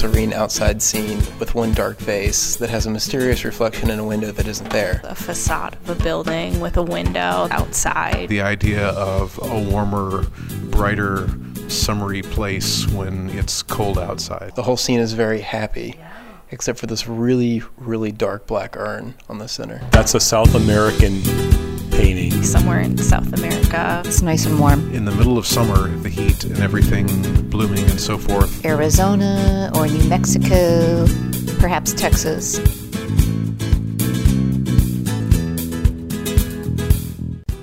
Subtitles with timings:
[0.00, 4.32] serene outside scene with one dark vase that has a mysterious reflection in a window
[4.32, 5.02] that isn't there.
[5.04, 8.30] A facade of a building with a window outside.
[8.30, 10.24] The idea of a warmer,
[10.70, 11.28] brighter,
[11.68, 14.52] summery place when it's cold outside.
[14.56, 16.00] The whole scene is very happy,
[16.50, 19.82] except for this really, really dark black urn on the center.
[19.90, 21.20] That's a South American
[22.14, 22.42] painting.
[22.42, 24.02] Somewhere in South America.
[24.04, 24.92] It's nice and warm.
[24.92, 27.06] In the middle of summer, the heat and everything
[27.48, 28.64] blooming and so forth.
[28.64, 31.06] Arizona or New Mexico,
[31.58, 32.58] perhaps Texas.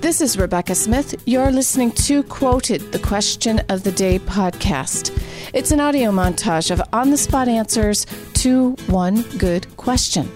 [0.00, 1.22] This is Rebecca Smith.
[1.26, 5.12] You're listening to Quoted, the Question of the Day podcast.
[5.52, 10.30] It's an audio montage of on the spot answers to one good question.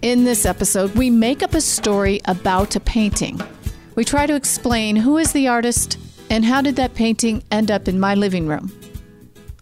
[0.00, 3.40] In this episode, we make up a story about a painting.
[3.96, 5.98] We try to explain who is the artist
[6.30, 8.72] and how did that painting end up in my living room.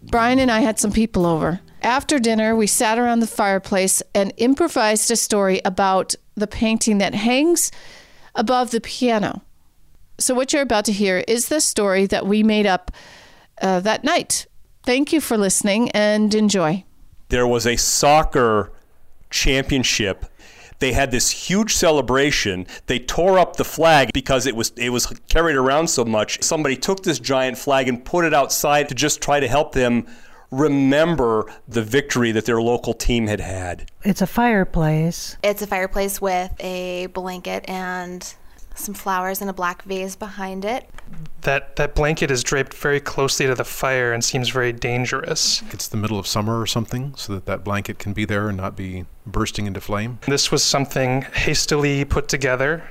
[0.03, 1.59] Brian and I had some people over.
[1.81, 7.15] After dinner, we sat around the fireplace and improvised a story about the painting that
[7.15, 7.71] hangs
[8.35, 9.41] above the piano.
[10.19, 12.91] So, what you're about to hear is the story that we made up
[13.59, 14.45] uh, that night.
[14.83, 16.85] Thank you for listening and enjoy.
[17.29, 18.71] There was a soccer
[19.29, 20.25] championship.
[20.79, 22.67] They had this huge celebration.
[22.85, 26.43] They tore up the flag because it was it was carried around so much.
[26.43, 30.05] Somebody took this giant flag and put it outside to just try to help them
[30.51, 33.89] remember the victory that their local team had had.
[34.03, 35.35] It's a fireplace.
[35.43, 38.33] It's a fireplace with a blanket and
[38.75, 40.89] some flowers in a black vase behind it.
[41.41, 45.61] That that blanket is draped very closely to the fire and seems very dangerous.
[45.71, 48.57] It's the middle of summer or something, so that that blanket can be there and
[48.57, 50.19] not be bursting into flame.
[50.27, 52.83] This was something hastily put together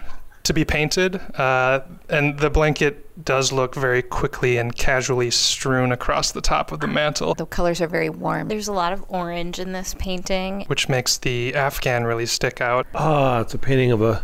[0.44, 6.30] to be painted, uh, and the blanket does look very quickly and casually strewn across
[6.30, 8.46] the top of the mantle, The colors are very warm.
[8.46, 10.62] There's a lot of orange in this painting.
[10.68, 12.86] which makes the Afghan really stick out.
[12.94, 14.22] Ah, it's a painting of a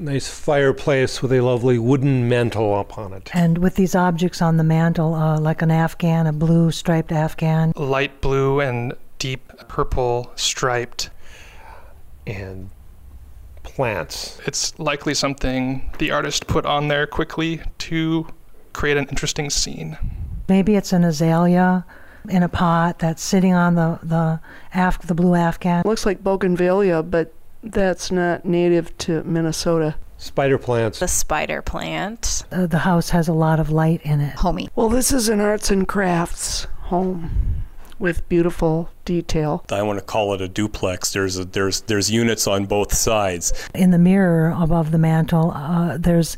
[0.00, 3.30] nice fireplace with a lovely wooden mantle upon it.
[3.34, 7.72] And with these objects on the mantle, uh, like an Afghan, a blue striped Afghan.
[7.76, 11.10] Light blue and deep purple striped.
[12.26, 12.70] And
[13.62, 14.40] plants.
[14.46, 18.26] It's likely something the artist put on there quickly to
[18.72, 19.96] create an interesting scene.
[20.48, 21.84] Maybe it's an azalea
[22.28, 24.40] in a pot that's sitting on the the
[24.74, 25.82] Af- the blue Afghan.
[25.84, 27.32] Looks like bougainvillea, but
[27.62, 29.96] that's not native to Minnesota.
[30.18, 30.98] Spider plants.
[30.98, 32.44] The spider plant.
[32.52, 34.36] Uh, the house has a lot of light in it.
[34.36, 34.68] Homey.
[34.76, 37.64] Well, this is an arts and crafts home
[37.98, 39.64] with beautiful detail.
[39.70, 41.12] I want to call it a duplex.
[41.12, 43.52] There's a, there's there's units on both sides.
[43.74, 46.36] In the mirror above the mantle, uh, there's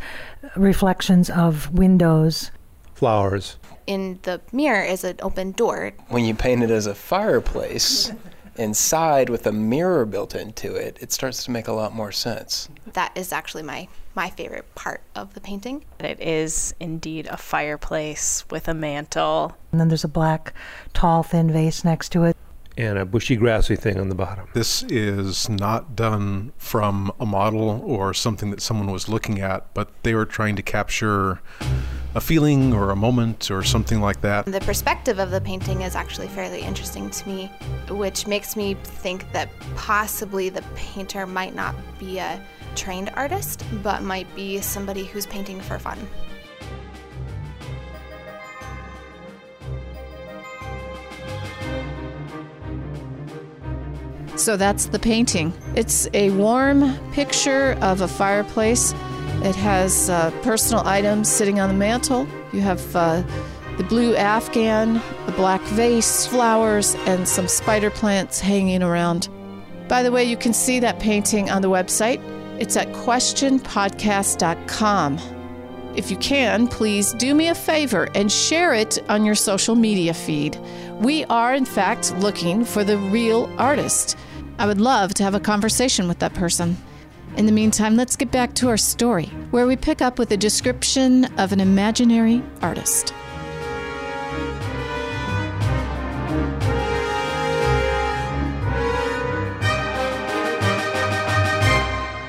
[0.56, 2.50] reflections of windows.
[2.94, 3.56] Flowers.
[3.86, 5.92] In the mirror is an open door.
[6.08, 8.12] When you paint it as a fireplace,
[8.56, 12.68] inside with a mirror built into it, it starts to make a lot more sense.
[12.92, 15.84] That is actually my my favorite part of the painting.
[15.98, 19.56] It is indeed a fireplace with a mantle.
[19.70, 20.52] And then there's a black,
[20.92, 22.36] tall, thin vase next to it.
[22.76, 24.48] And a bushy, grassy thing on the bottom.
[24.54, 29.90] This is not done from a model or something that someone was looking at, but
[30.02, 31.40] they were trying to capture
[32.14, 34.46] a feeling or a moment or something like that.
[34.46, 37.46] The perspective of the painting is actually fairly interesting to me,
[37.90, 42.42] which makes me think that possibly the painter might not be a
[42.74, 45.98] trained artist, but might be somebody who's painting for fun.
[54.42, 55.52] So that's the painting.
[55.76, 58.90] It's a warm picture of a fireplace.
[59.44, 62.26] It has uh, personal items sitting on the mantle.
[62.52, 63.22] You have uh,
[63.76, 69.28] the blue Afghan, a black vase, flowers, and some spider plants hanging around.
[69.86, 72.20] By the way, you can see that painting on the website.
[72.60, 75.18] It's at questionpodcast.com.
[75.94, 80.14] If you can, please do me a favor and share it on your social media
[80.14, 80.58] feed.
[80.98, 84.16] We are, in fact, looking for the real artist.
[84.62, 86.76] I would love to have a conversation with that person.
[87.36, 90.36] In the meantime, let's get back to our story, where we pick up with a
[90.36, 93.12] description of an imaginary artist.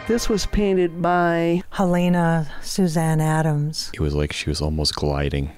[0.08, 3.92] This was painted by Helena Suzanne Adams.
[3.94, 5.52] It was like she was almost gliding.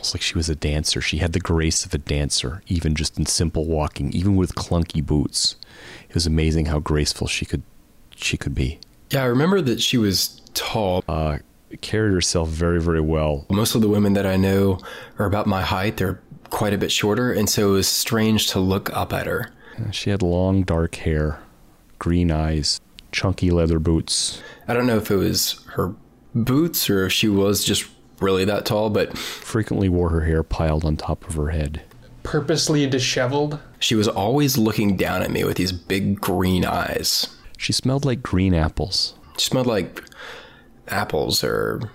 [0.00, 1.02] Almost like she was a dancer.
[1.02, 5.04] She had the grace of a dancer, even just in simple walking, even with clunky
[5.04, 5.56] boots.
[6.08, 7.62] It was amazing how graceful she could
[8.16, 8.78] she could be.
[9.10, 11.04] Yeah, I remember that she was tall.
[11.06, 11.38] Uh,
[11.82, 13.44] carried herself very, very well.
[13.50, 14.78] Most of the women that I know
[15.18, 15.98] are about my height.
[15.98, 19.52] They're quite a bit shorter, and so it was strange to look up at her.
[19.90, 21.40] She had long dark hair,
[21.98, 22.80] green eyes,
[23.12, 24.42] chunky leather boots.
[24.66, 25.94] I don't know if it was her
[26.34, 27.84] boots or if she was just
[28.20, 31.82] really that tall, but frequently wore her hair piled on top of her head.
[32.22, 33.58] Purposely disheveled.
[33.78, 37.26] She was always looking down at me with these big green eyes.
[37.56, 39.14] She smelled like green apples.
[39.38, 40.02] She smelled like
[40.88, 41.90] apples or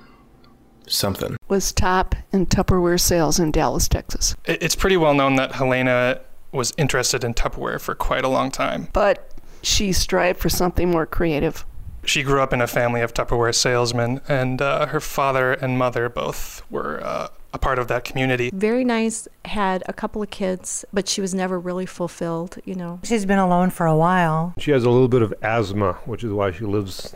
[0.87, 1.37] something.
[1.47, 4.35] Was top in Tupperware sales in Dallas, Texas.
[4.45, 8.87] It's pretty well known that Helena was interested in Tupperware for quite a long time.
[8.93, 9.31] But
[9.61, 11.65] she strived for something more creative.
[12.05, 16.07] She grew up in a family of Tupperware salesmen, and uh, her father and mother
[16.09, 18.51] both were uh, a part of that community.
[18.53, 22.99] Very nice, had a couple of kids, but she was never really fulfilled, you know.
[23.03, 24.53] She's been alone for a while.
[24.59, 27.15] She has a little bit of asthma, which is why she lives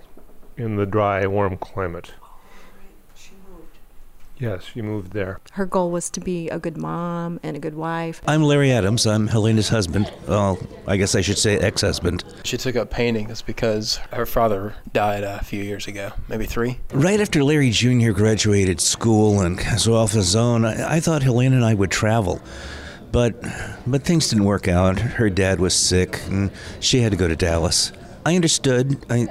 [0.58, 2.14] in the dry, warm climate.
[4.40, 5.42] Yes, you moved there.
[5.52, 8.22] Her goal was to be a good mom and a good wife.
[8.26, 9.06] I'm Larry Adams.
[9.06, 10.10] I'm Helena's husband.
[10.30, 10.58] Well,
[10.88, 12.24] I guess I should say ex husband.
[12.46, 16.80] She took up painting just because her father died a few years ago, maybe three.
[16.94, 18.12] Right after Larry Jr.
[18.12, 22.42] graduated school and was off his own, I, I thought Helena and I would travel.
[23.12, 23.44] But,
[23.86, 25.00] but things didn't work out.
[25.00, 26.50] Her dad was sick, and
[26.80, 27.92] she had to go to Dallas.
[28.26, 29.04] I understood.
[29.10, 29.28] I,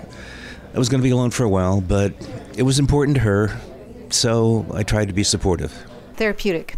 [0.75, 2.13] I was going to be alone for a while, but
[2.57, 3.59] it was important to her
[4.15, 5.73] so I tried to be supportive.
[6.17, 6.77] Therapeutic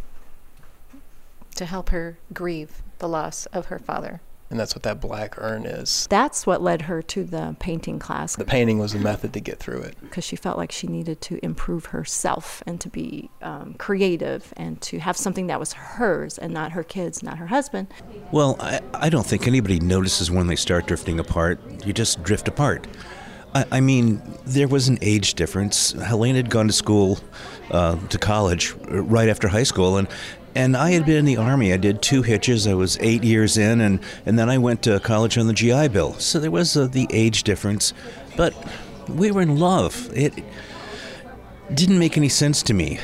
[1.56, 4.20] to help her grieve the loss of her father.
[4.50, 6.08] And that's what that black urn is.
[6.10, 8.34] That's what led her to the painting class.
[8.34, 9.96] The painting was the method to get through it.
[10.00, 14.80] Because she felt like she needed to improve herself and to be um, creative and
[14.82, 17.86] to have something that was hers and not her kids, not her husband.
[18.32, 21.60] Well, I, I don't think anybody notices when they start drifting apart.
[21.86, 22.88] You just drift apart.
[23.54, 25.92] I, I mean, there was an age difference.
[25.92, 27.18] Helena had gone to school,
[27.70, 30.08] uh, to college, right after high school, and
[30.54, 31.72] and I had been in the army.
[31.72, 32.66] I did two hitches.
[32.66, 35.88] I was eight years in, and, and then I went to college on the GI
[35.88, 36.14] Bill.
[36.14, 37.94] So there was uh, the age difference,
[38.36, 38.52] but
[39.08, 40.10] we were in love.
[40.12, 40.34] It
[41.72, 42.98] didn't make any sense to me.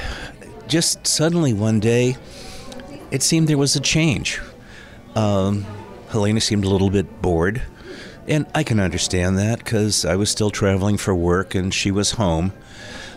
[0.66, 2.16] Just suddenly one day,
[3.12, 4.40] it seemed there was a change.
[5.14, 5.64] Um,
[6.08, 7.62] Helena seemed a little bit bored.
[8.28, 12.12] And I can understand that because I was still traveling for work and she was
[12.12, 12.52] home.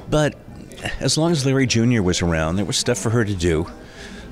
[0.10, 0.36] But
[1.00, 2.02] as long as Larry Jr.
[2.02, 3.68] was around, there was stuff for her to do.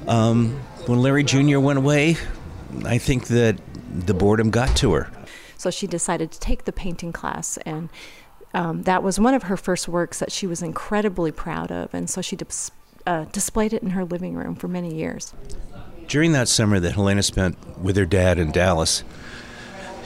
[0.08, 1.60] Um, when Larry Jr.
[1.60, 2.18] went away,
[2.86, 3.58] I think that
[3.90, 5.10] the boredom got to her.
[5.58, 7.90] So she decided to take the painting class, and
[8.54, 11.94] um, that was one of her first works that she was incredibly proud of.
[11.94, 12.72] And so she dis-
[13.06, 15.34] uh, displayed it in her living room for many years.
[16.08, 19.04] During that summer that Helena spent with her dad in Dallas,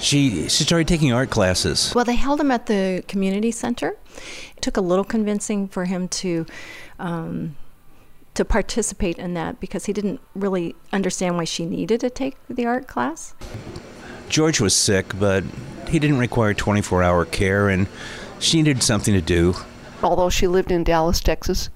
[0.01, 1.93] she she started taking art classes.
[1.95, 3.95] Well, they held him at the community center.
[4.55, 6.45] It took a little convincing for him to
[6.99, 7.55] um,
[8.33, 12.65] to participate in that because he didn't really understand why she needed to take the
[12.65, 13.35] art class.
[14.29, 15.43] George was sick, but
[15.89, 17.87] he didn't require 24-hour care, and
[18.39, 19.55] she needed something to do.
[20.01, 21.69] Although she lived in Dallas, Texas,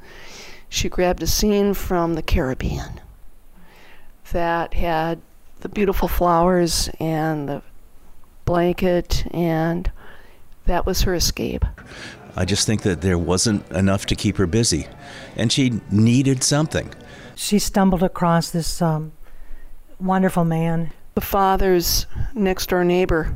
[0.70, 3.02] she grabbed a scene from the Caribbean
[4.32, 5.22] that had
[5.60, 7.62] the beautiful flowers and the
[8.46, 9.92] blanket, and
[10.66, 11.66] that was her escape.
[12.36, 14.88] I just think that there wasn't enough to keep her busy,
[15.36, 16.94] and she needed something.
[17.36, 19.14] She stumbled across this um,
[20.00, 20.92] wonderful man.
[21.16, 23.36] The father's next door neighbor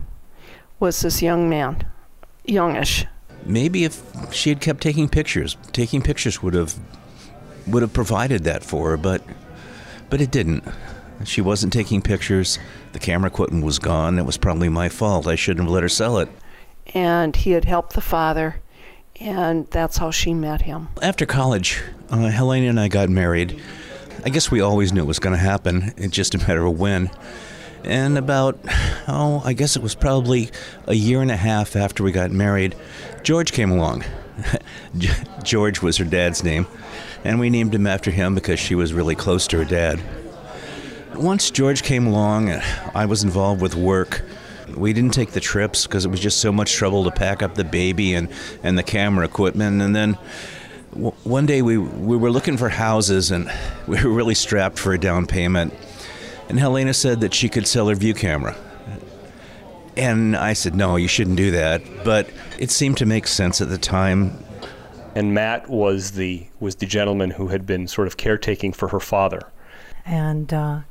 [0.80, 1.86] was this young man,
[2.46, 3.06] youngish.
[3.46, 4.02] Maybe if
[4.34, 6.76] she had kept taking pictures, taking pictures would have
[7.68, 9.22] would have provided that for her, but
[10.10, 10.64] but it didn't.
[11.26, 12.60] She wasn't taking pictures.
[12.94, 14.18] The camera equipment was gone.
[14.18, 15.28] It was probably my fault.
[15.28, 16.30] I shouldn't have let her sell it.
[16.94, 18.62] And he had helped the father,
[19.20, 20.88] and that's how she met him.
[21.02, 23.62] After college, uh, Helena and I got married.
[24.26, 25.94] I guess we always knew it was going to happen.
[25.98, 27.12] It's just a matter of when.
[27.84, 28.60] And about,
[29.08, 30.50] oh, I guess it was probably
[30.88, 32.76] a year and a half after we got married,
[33.24, 34.04] George came along.
[35.44, 36.66] George was her dad's name,
[37.24, 40.02] and we named him after him because she was really close to her dad.
[41.20, 42.50] Once George came along,
[42.96, 44.24] I was involved with work.
[44.74, 47.56] We didn't take the trips because it was just so much trouble to pack up
[47.56, 48.30] the baby and,
[48.64, 49.82] and the camera equipment.
[49.82, 50.18] And then
[50.94, 53.52] w- one day we, we were looking for houses and
[53.88, 55.74] we were really strapped for a down payment.
[56.48, 58.56] And Helena said that she could sell her view camera.
[59.98, 61.82] And I said, no, you shouldn't do that.
[62.06, 64.42] But it seemed to make sense at the time.
[65.16, 69.02] And Matt was the was the gentleman who had been sort of caretaking for her
[69.02, 69.52] father.
[70.06, 70.82] And uh,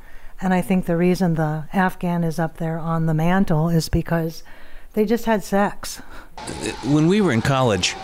[0.40, 4.42] and I think the reason the Afghan is up there on the mantle is because
[4.92, 5.98] they just had sex.
[6.84, 7.94] When we were in college,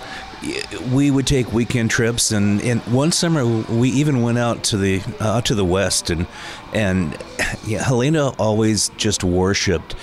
[0.93, 5.03] we would take weekend trips, and, and one summer we even went out to the
[5.21, 6.27] uh, out to the west, and
[6.73, 7.17] and
[7.67, 9.95] yeah, Helena always just worshipped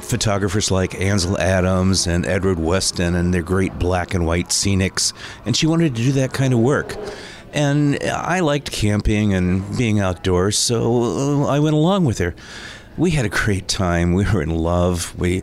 [0.00, 5.12] photographers like Ansel Adams and Edward Weston and their great black and white scenics,
[5.44, 6.96] and she wanted to do that kind of work.
[7.52, 12.34] And I liked camping and being outdoors, so I went along with her.
[12.96, 14.14] We had a great time.
[14.14, 15.14] We were in love.
[15.18, 15.42] We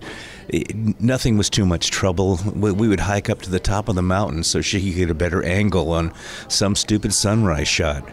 [1.00, 2.40] nothing was too much trouble.
[2.56, 5.10] We, we would hike up to the top of the mountain so she could get
[5.10, 6.14] a better angle on
[6.48, 8.04] some stupid sunrise shot.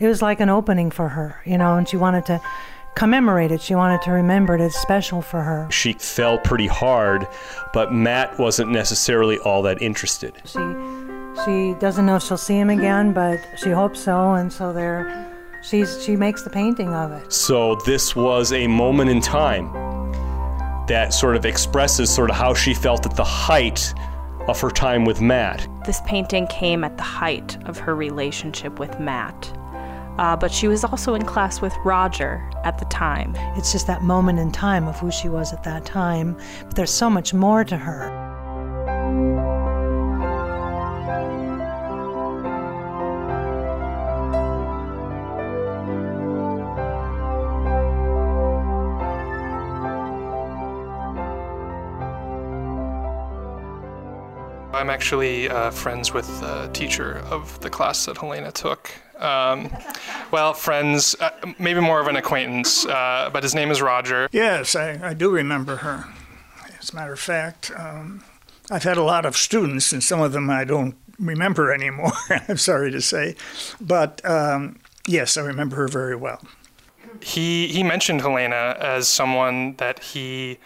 [0.00, 2.40] It was like an opening for her, you know, and she wanted to
[2.96, 3.60] commemorate it.
[3.60, 4.60] She wanted to remember it.
[4.60, 5.68] It's special for her.
[5.70, 7.26] She fell pretty hard,
[7.72, 10.34] but Matt wasn't necessarily all that interested.
[10.44, 10.58] She
[11.44, 15.32] she doesn't know if she'll see him again, but she hopes so, and so there
[15.62, 17.32] she's she makes the painting of it.
[17.32, 19.72] So this was a moment in time
[20.86, 23.92] that sort of expresses sort of how she felt at the height
[24.48, 25.66] of her time with Matt.
[25.84, 29.52] This painting came at the height of her relationship with Matt.
[30.18, 33.34] Uh, but she was also in class with Roger at the time.
[33.56, 36.92] It's just that moment in time of who she was at that time, but there's
[36.92, 39.65] so much more to her.
[54.76, 58.92] I'm actually uh, friends with the teacher of the class that Helena took.
[59.18, 59.70] Um,
[60.30, 64.28] well, friends, uh, maybe more of an acquaintance, uh, but his name is Roger.
[64.32, 66.04] Yes, I, I do remember her.
[66.78, 68.22] As a matter of fact, um,
[68.70, 72.58] I've had a lot of students, and some of them I don't remember anymore, I'm
[72.58, 73.34] sorry to say.
[73.80, 76.42] But um, yes, I remember her very well.
[77.22, 80.58] He, he mentioned Helena as someone that he,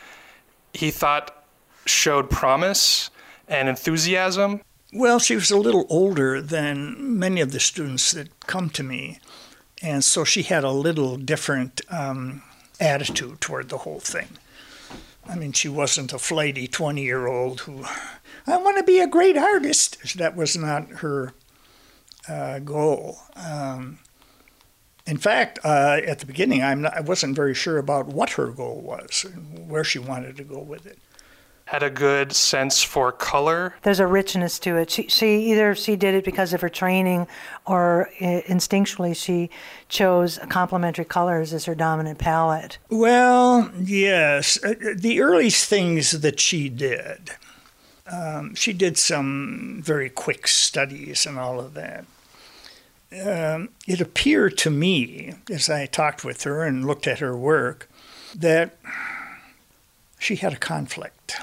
[0.75, 1.45] he thought
[1.87, 3.11] showed promise
[3.51, 4.63] and enthusiasm.
[4.93, 9.19] Well, she was a little older than many of the students that come to me,
[9.83, 12.43] and so she had a little different um,
[12.81, 14.29] attitude toward the whole thing.
[15.29, 17.85] I mean, she wasn't a flighty 20 year old who,
[18.47, 20.17] I want to be a great artist.
[20.17, 21.35] That was not her
[22.29, 23.19] uh, goal.
[23.37, 23.99] Um,
[25.07, 28.81] in fact, uh, at the beginning, not, I wasn't very sure about what her goal
[28.81, 30.99] was, and where she wanted to go with it
[31.71, 33.77] had a good sense for color.
[33.83, 34.91] There's a richness to it.
[34.91, 37.29] She, she either she did it because of her training,
[37.65, 39.51] or uh, instinctually she
[39.89, 42.79] chose complementary colors as her dominant palette.
[42.89, 47.31] Well, yes, uh, the earliest things that she did.
[48.11, 52.05] Um, she did some very quick studies and all of that.
[53.13, 57.89] Um, it appeared to me, as I talked with her and looked at her work,
[58.35, 58.77] that
[60.19, 61.37] she had a conflict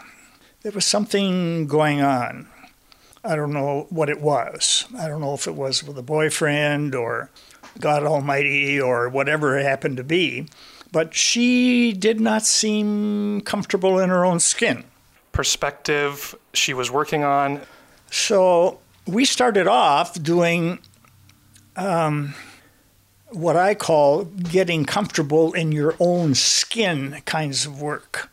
[0.67, 2.45] there was something going on.
[3.23, 4.83] I don't know what it was.
[4.97, 7.29] I don't know if it was with a boyfriend or
[7.79, 10.49] God Almighty or whatever it happened to be,
[10.91, 14.83] but she did not seem comfortable in her own skin.
[15.31, 17.61] Perspective she was working on.
[18.11, 20.79] So we started off doing
[21.77, 22.35] um,
[23.29, 28.29] what I call getting comfortable in your own skin kinds of work.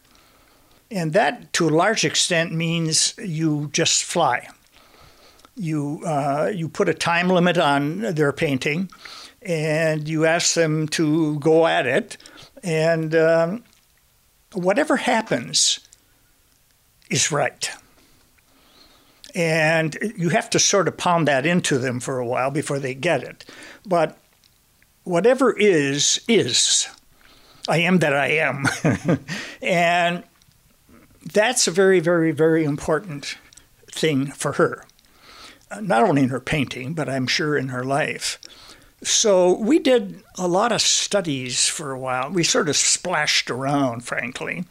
[0.90, 4.48] And that, to a large extent, means you just fly.
[5.56, 8.90] You, uh, you put a time limit on their painting
[9.42, 12.16] and you ask them to go at it.
[12.62, 13.64] And um,
[14.52, 15.80] whatever happens
[17.10, 17.70] is right.
[19.34, 22.94] And you have to sort of pound that into them for a while before they
[22.94, 23.44] get it.
[23.84, 24.16] But
[25.02, 26.88] whatever is, is.
[27.68, 28.66] I am that I am.
[29.62, 30.22] and
[31.32, 33.36] that's a very, very, very important
[33.90, 34.84] thing for her.
[35.70, 38.38] Uh, not only in her painting, but I'm sure in her life.
[39.02, 42.30] So we did a lot of studies for a while.
[42.30, 44.64] We sort of splashed around, frankly.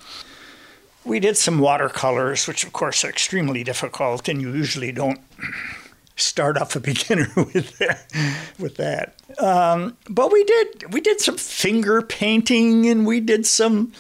[1.05, 5.19] We did some watercolors, which of course are extremely difficult, and you usually don't
[6.15, 8.11] start off a beginner with that.
[8.57, 9.15] With that.
[9.39, 13.91] Um, but we did we did some finger painting, and we did some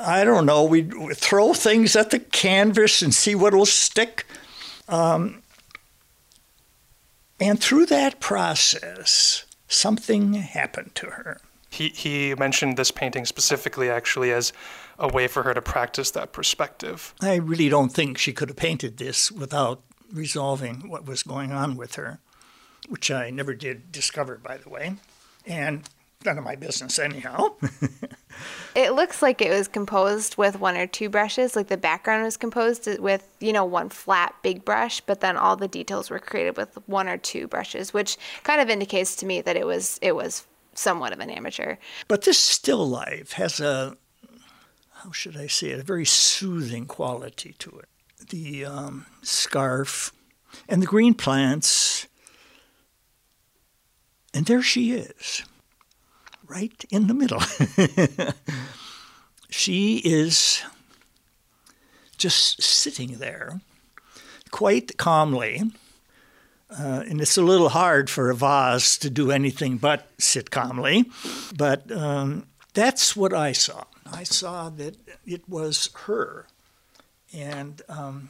[0.00, 4.26] I don't know, we'd throw things at the canvas and see what will stick.
[4.88, 5.42] Um,
[7.38, 11.40] and through that process, something happened to her.
[11.70, 14.52] He, he mentioned this painting specifically, actually, as
[14.98, 17.14] a way for her to practice that perspective.
[17.20, 21.76] I really don't think she could have painted this without resolving what was going on
[21.76, 22.18] with her,
[22.88, 24.96] which I never did discover, by the way.
[25.46, 25.88] And
[26.24, 27.54] none of my business anyhow.
[28.74, 31.56] It looks like it was composed with one or two brushes.
[31.56, 35.56] Like the background was composed with, you know, one flat big brush, but then all
[35.56, 39.40] the details were created with one or two brushes, which kind of indicates to me
[39.40, 41.76] that it was it was somewhat of an amateur.
[42.06, 43.96] But this still life has a,
[44.92, 48.28] how should I say it, a very soothing quality to it.
[48.28, 50.12] The um, scarf
[50.68, 52.06] and the green plants,
[54.32, 55.42] and there she is,
[56.50, 57.40] right in the middle.
[59.50, 60.62] she is
[62.18, 63.60] just sitting there
[64.50, 65.62] quite calmly.
[66.70, 71.04] Uh, and it's a little hard for a vase to do anything but sit calmly.
[71.56, 73.84] But um, that's what I saw.
[74.12, 76.46] I saw that it was her.
[77.32, 78.28] And um,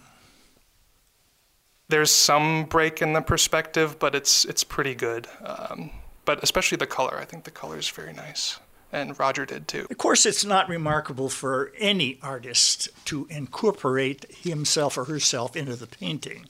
[1.89, 5.27] There's some break in the perspective, but it's it's pretty good.
[5.45, 5.91] Um,
[6.31, 8.61] but especially the color, I think the color is very nice,
[8.93, 9.89] and Roger did too.
[9.91, 15.89] Of course, it's not remarkable for any artist to incorporate himself or herself into the
[15.89, 16.47] painting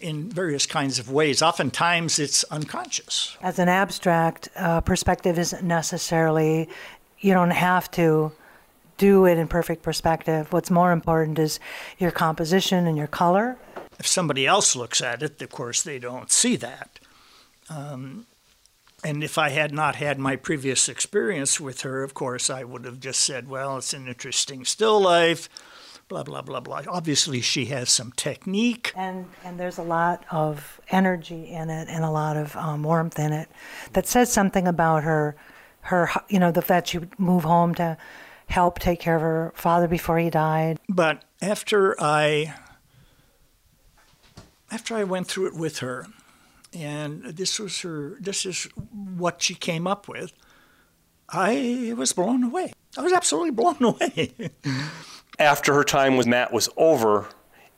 [0.00, 1.42] in various kinds of ways.
[1.42, 3.36] Oftentimes, it's unconscious.
[3.42, 6.70] As an abstract, uh, perspective isn't necessarily,
[7.20, 8.32] you don't have to
[8.96, 10.50] do it in perfect perspective.
[10.54, 11.60] What's more important is
[11.98, 13.58] your composition and your color.
[13.98, 16.98] If somebody else looks at it, of course, they don't see that.
[17.68, 18.24] Um,
[19.04, 22.84] and if I had not had my previous experience with her, of course, I would
[22.84, 25.48] have just said, well, it's an interesting still life,
[26.08, 26.82] blah, blah, blah, blah.
[26.88, 28.92] Obviously, she has some technique.
[28.94, 33.18] And, and there's a lot of energy in it and a lot of um, warmth
[33.18, 33.48] in it
[33.92, 35.34] that says something about her,
[35.82, 37.96] her, you know, the fact she would move home to
[38.46, 40.78] help take care of her father before he died.
[40.88, 42.54] But after I
[44.70, 46.06] after I went through it with her,
[46.72, 48.64] and this was her this is
[49.16, 50.32] what she came up with,
[51.28, 52.72] I was blown away.
[52.96, 54.32] I was absolutely blown away.
[55.38, 57.26] After her time with Matt was over,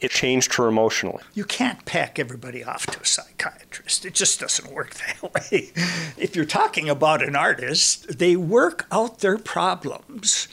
[0.01, 1.23] it changed her emotionally.
[1.35, 4.05] You can't pack everybody off to a psychiatrist.
[4.05, 5.73] It just doesn't work that way.
[6.19, 10.49] If you're talking about an artist, they work out their problems,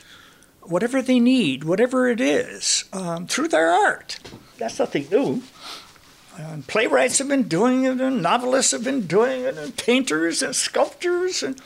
[0.62, 4.20] whatever they need, whatever it is, um, through their art.
[4.58, 5.42] That's nothing new.
[6.38, 10.56] And playwrights have been doing it, and novelists have been doing it, and painters and
[10.56, 11.60] sculptors, and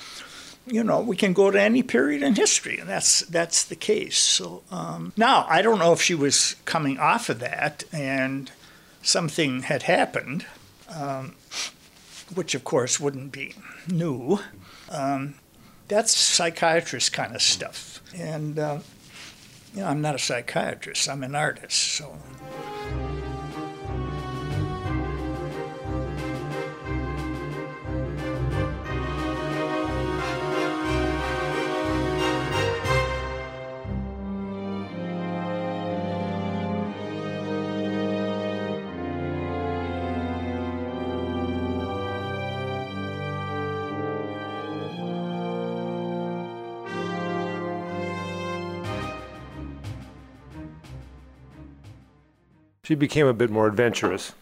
[0.66, 4.18] you know, we can go to any period in history, and that's that's the case.
[4.18, 8.50] So um, now I don't know if she was coming off of that, and
[9.02, 10.44] something had happened,
[10.92, 11.37] um,
[12.35, 13.55] which of course wouldn't be
[13.88, 14.40] new.
[14.90, 15.37] Um,
[15.88, 18.81] that's psychiatrist kind of stuff, and uh,
[19.72, 21.09] you know, I'm not a psychiatrist.
[21.09, 22.16] I'm an artist, so.
[52.87, 54.33] She became a bit more adventurous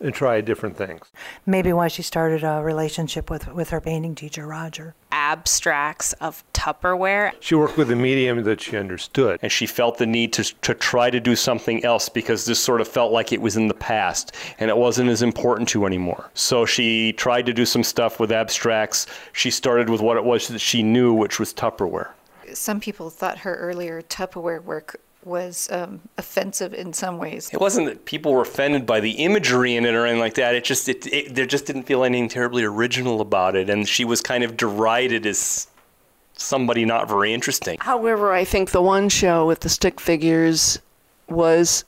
[0.00, 1.10] and tried different things.
[1.46, 4.94] Maybe why she started a relationship with, with her painting teacher, Roger.
[5.12, 7.32] Abstracts of Tupperware.
[7.40, 9.40] She worked with a medium that she understood.
[9.40, 12.82] And she felt the need to, to try to do something else because this sort
[12.82, 16.30] of felt like it was in the past and it wasn't as important to anymore.
[16.34, 19.06] So she tried to do some stuff with abstracts.
[19.32, 22.10] She started with what it was that she knew, which was Tupperware.
[22.52, 27.50] Some people thought her earlier Tupperware work was um, offensive in some ways.
[27.52, 30.54] It wasn't that people were offended by the imagery in it or anything like that.
[30.54, 34.04] It just it, it there just didn't feel anything terribly original about it, and she
[34.04, 35.66] was kind of derided as
[36.34, 37.78] somebody not very interesting.
[37.80, 40.78] However, I think the one show with the stick figures
[41.28, 41.84] was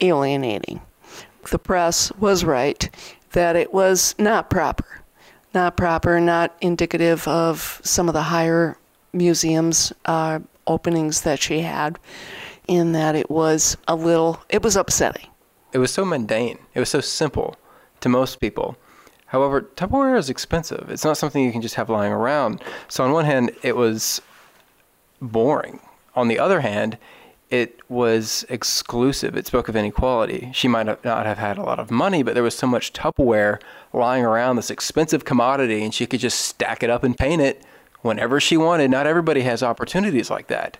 [0.00, 0.80] alienating.
[1.50, 2.90] The press was right
[3.32, 4.84] that it was not proper.
[5.54, 8.76] Not proper, not indicative of some of the higher
[9.12, 11.98] museums uh, openings that she had,
[12.70, 15.26] in that it was a little, it was upsetting.
[15.72, 16.56] It was so mundane.
[16.72, 17.56] It was so simple
[18.00, 18.76] to most people.
[19.26, 20.88] However, Tupperware is expensive.
[20.88, 22.62] It's not something you can just have lying around.
[22.86, 24.22] So, on one hand, it was
[25.20, 25.80] boring.
[26.14, 26.96] On the other hand,
[27.50, 29.36] it was exclusive.
[29.36, 30.50] It spoke of inequality.
[30.54, 33.60] She might not have had a lot of money, but there was so much Tupperware
[33.92, 37.64] lying around, this expensive commodity, and she could just stack it up and paint it
[38.02, 38.92] whenever she wanted.
[38.92, 40.78] Not everybody has opportunities like that.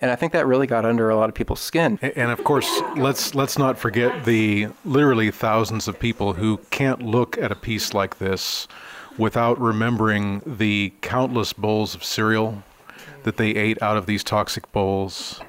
[0.00, 1.98] And I think that really got under a lot of people's skin.
[2.02, 7.38] And of course, let's let's not forget the literally thousands of people who can't look
[7.38, 8.68] at a piece like this
[9.16, 12.62] without remembering the countless bowls of cereal
[13.24, 15.40] that they ate out of these toxic bowls,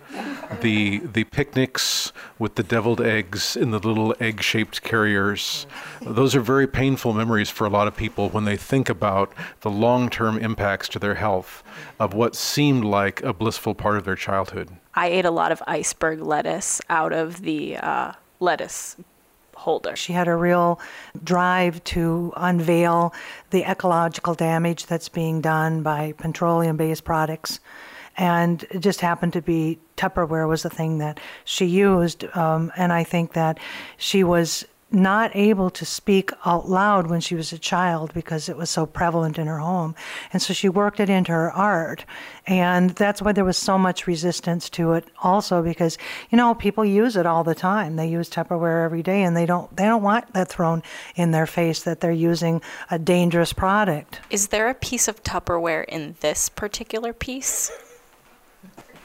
[0.61, 5.67] the the picnics with the deviled eggs in the little egg-shaped carriers.
[6.01, 9.69] Those are very painful memories for a lot of people when they think about the
[9.69, 11.63] long-term impacts to their health
[11.99, 14.69] of what seemed like a blissful part of their childhood.
[14.93, 18.95] I ate a lot of iceberg lettuce out of the uh, lettuce
[19.65, 19.95] holder.
[19.95, 20.79] She had a real
[21.23, 23.13] drive to unveil
[23.49, 27.59] the ecological damage that's being done by petroleum based products.
[28.15, 32.23] And it just happened to be Tupperware was the thing that she used.
[32.37, 33.59] Um, and I think that
[33.97, 38.55] she was not able to speak out loud when she was a child because it
[38.55, 39.95] was so prevalent in her home.
[40.31, 42.05] And so she worked it into her art.
[42.45, 45.97] And that's why there was so much resistance to it also because,
[46.29, 47.95] you know, people use it all the time.
[47.95, 50.83] They use Tupperware every day and they don't they don't want that thrown
[51.15, 54.21] in their face that they're using a dangerous product.
[54.29, 57.71] Is there a piece of Tupperware in this particular piece?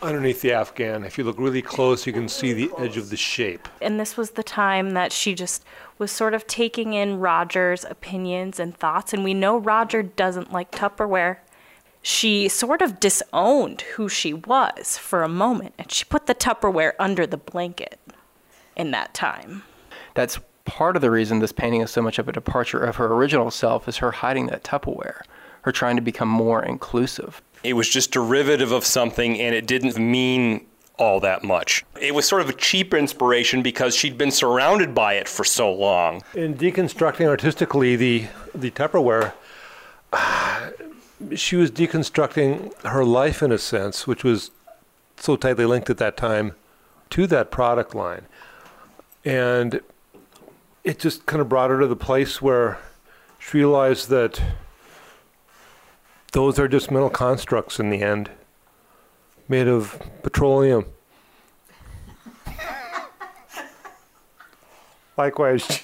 [0.03, 3.17] Underneath the Afghan, if you look really close, you can see the edge of the
[3.19, 3.69] shape.
[3.83, 5.63] And this was the time that she just
[5.99, 9.13] was sort of taking in Roger's opinions and thoughts.
[9.13, 11.39] And we know Roger doesn't like Tupperware.
[12.01, 16.93] She sort of disowned who she was for a moment, and she put the Tupperware
[16.99, 18.01] under the blanket
[18.75, 19.65] in that time.
[20.15, 23.13] That's part of the reason this painting is so much of a departure of her
[23.13, 25.21] original self is her hiding that Tupperware,
[25.63, 27.43] her trying to become more inclusive.
[27.63, 30.67] It was just derivative of something and it didn't mean
[31.01, 31.85] all that much.
[32.01, 35.73] It was sort of a cheap inspiration because she'd been surrounded by it for so
[35.73, 36.23] long.
[36.35, 39.33] In deconstructing artistically the the Tupperware,
[41.35, 44.51] she was deconstructing her life in a sense, which was
[45.17, 46.55] so tightly linked at that time
[47.11, 48.27] to that product line.
[49.25, 49.81] And
[50.85, 52.79] it just kind of brought her to the place where
[53.39, 54.41] she realized that
[56.33, 58.31] those are just mental constructs in the end,
[59.49, 60.87] made of petroleum.
[65.17, 65.81] Likewise, she,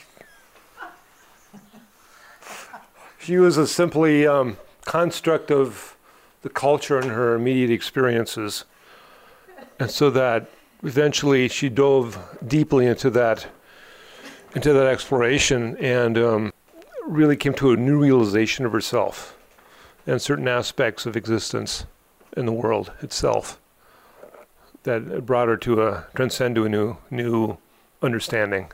[3.18, 5.96] she was a simply um, construct of
[6.42, 8.64] the culture and her immediate experiences.
[9.78, 10.48] And so that
[10.82, 13.46] eventually she dove deeply into that
[14.54, 16.52] into that exploration and um,
[17.06, 19.36] really came to a new realization of herself
[20.06, 21.86] and certain aspects of existence
[22.36, 23.58] in the world itself
[24.84, 27.58] that brought her to a transcend to a new new
[28.02, 28.70] understanding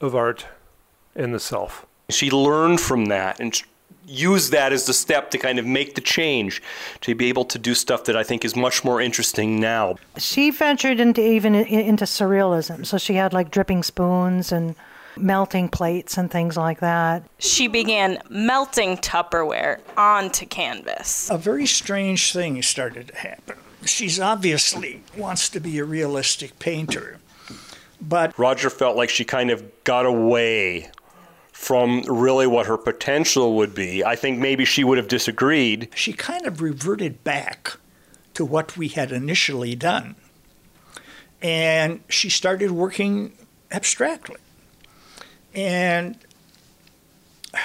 [0.00, 0.46] of art
[1.14, 1.84] and the self.
[2.08, 3.60] She learned from that and
[4.06, 6.62] used that as the step to kind of make the change
[7.00, 9.96] to be able to do stuff that I think is much more interesting now.
[10.16, 12.86] She ventured into even into surrealism.
[12.86, 14.74] So she had like dripping spoons and
[15.20, 17.24] melting plates and things like that.
[17.38, 21.30] She began melting Tupperware onto canvas.
[21.30, 23.56] A very strange thing started to happen.
[23.84, 27.18] She's obviously wants to be a realistic painter,
[28.00, 30.90] but Roger felt like she kind of got away
[31.52, 34.02] from really what her potential would be.
[34.04, 35.88] I think maybe she would have disagreed.
[35.94, 37.76] she kind of reverted back
[38.34, 40.14] to what we had initially done.
[41.42, 43.32] And she started working
[43.70, 44.40] abstractly.
[45.54, 46.16] And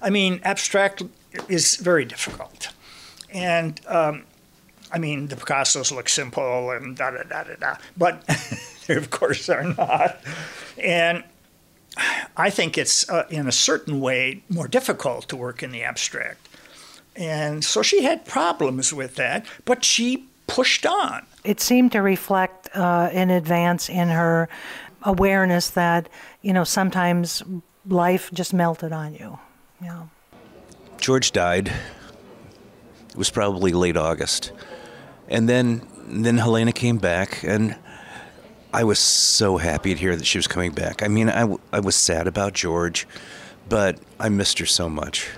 [0.00, 1.02] I mean, abstract
[1.48, 2.68] is very difficult.
[3.30, 4.24] And um,
[4.92, 8.24] I mean, the Picassos look simple and da da da da da, but
[8.86, 10.20] they of course they're not.
[10.78, 11.24] And
[12.36, 16.48] I think it's uh, in a certain way more difficult to work in the abstract.
[17.16, 21.26] And so she had problems with that, but she pushed on.
[21.42, 24.48] It seemed to reflect uh, in advance in her
[25.02, 26.08] awareness that,
[26.42, 27.42] you know, sometimes
[27.86, 29.38] life just melted on you.
[29.82, 30.04] Yeah.
[30.98, 31.72] George died.
[33.10, 34.52] It was probably late August.
[35.28, 37.76] And then then Helena came back and
[38.72, 41.02] I was so happy to hear that she was coming back.
[41.02, 43.06] I mean, I, w- I was sad about George,
[43.68, 45.28] but I missed her so much.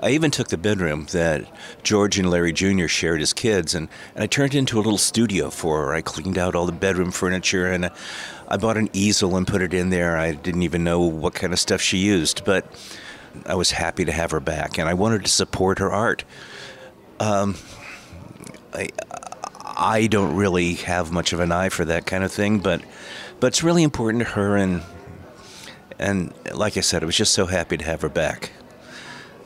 [0.00, 1.46] I even took the bedroom that
[1.84, 2.86] George and Larry Jr.
[2.86, 5.94] shared as kids, and, and I turned it into a little studio for her.
[5.94, 7.88] I cleaned out all the bedroom furniture, and
[8.52, 10.18] I bought an easel and put it in there.
[10.18, 12.66] I didn't even know what kind of stuff she used, but
[13.46, 16.24] I was happy to have her back, and I wanted to support her art.
[17.18, 17.56] Um,
[18.74, 18.90] I,
[19.64, 22.82] I don't really have much of an eye for that kind of thing, but
[23.40, 24.82] but it's really important to her, and
[25.98, 28.50] and like I said, I was just so happy to have her back.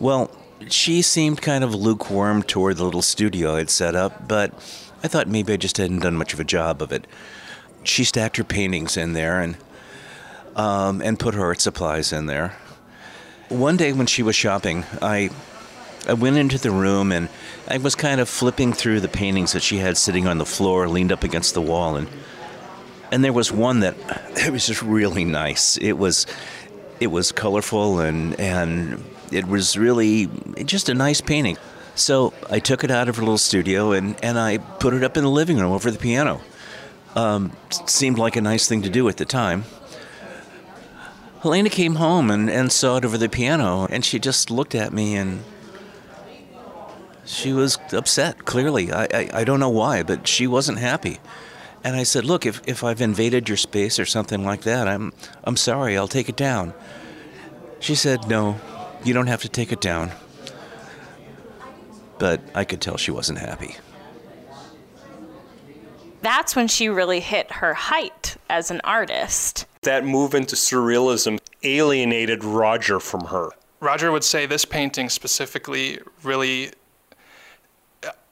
[0.00, 0.32] Well,
[0.68, 4.52] she seemed kind of lukewarm toward the little studio I'd set up, but
[5.04, 7.06] I thought maybe I just hadn't done much of a job of it.
[7.86, 9.56] She stacked her paintings in there and
[10.56, 12.56] um, and put her art supplies in there,
[13.48, 15.30] one day when she was shopping, I
[16.08, 17.28] I went into the room and
[17.68, 20.88] I was kind of flipping through the paintings that she had sitting on the floor,
[20.88, 22.08] leaned up against the wall, and
[23.12, 23.94] and there was one that
[24.36, 25.76] it was just really nice.
[25.78, 26.26] It was
[27.00, 30.26] it was colorful and and it was really
[30.64, 31.56] just a nice painting.
[31.94, 35.16] So I took it out of her little studio and, and I put it up
[35.16, 36.42] in the living room over the piano.
[37.16, 37.52] Um,
[37.86, 39.64] seemed like a nice thing to do at the time.
[41.40, 44.92] Helena came home and, and saw it over the piano, and she just looked at
[44.92, 45.42] me and
[47.24, 48.92] she was upset, clearly.
[48.92, 51.18] I, I, I don't know why, but she wasn't happy.
[51.82, 55.12] And I said, Look, if, if I've invaded your space or something like that, I'm,
[55.44, 56.74] I'm sorry, I'll take it down.
[57.80, 58.60] She said, No,
[59.04, 60.12] you don't have to take it down.
[62.18, 63.76] But I could tell she wasn't happy.
[66.26, 69.64] That's when she really hit her height as an artist.
[69.82, 73.50] That move into surrealism alienated Roger from her.
[73.78, 76.72] Roger would say this painting specifically really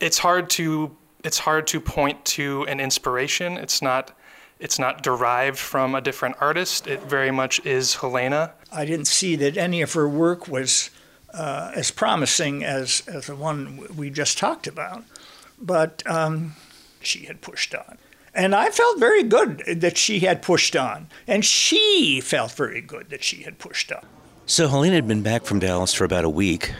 [0.00, 3.56] it's hard to it's hard to point to an inspiration.
[3.58, 4.10] It's not
[4.58, 6.88] it's not derived from a different artist.
[6.88, 8.54] It very much is Helena.
[8.72, 10.90] I didn't see that any of her work was
[11.32, 15.04] uh, as promising as, as the one we just talked about.
[15.60, 16.56] But um,
[17.06, 17.98] she had pushed on.
[18.34, 21.08] And I felt very good that she had pushed on.
[21.26, 24.04] And she felt very good that she had pushed on.
[24.46, 26.72] So Helena had been back from Dallas for about a week.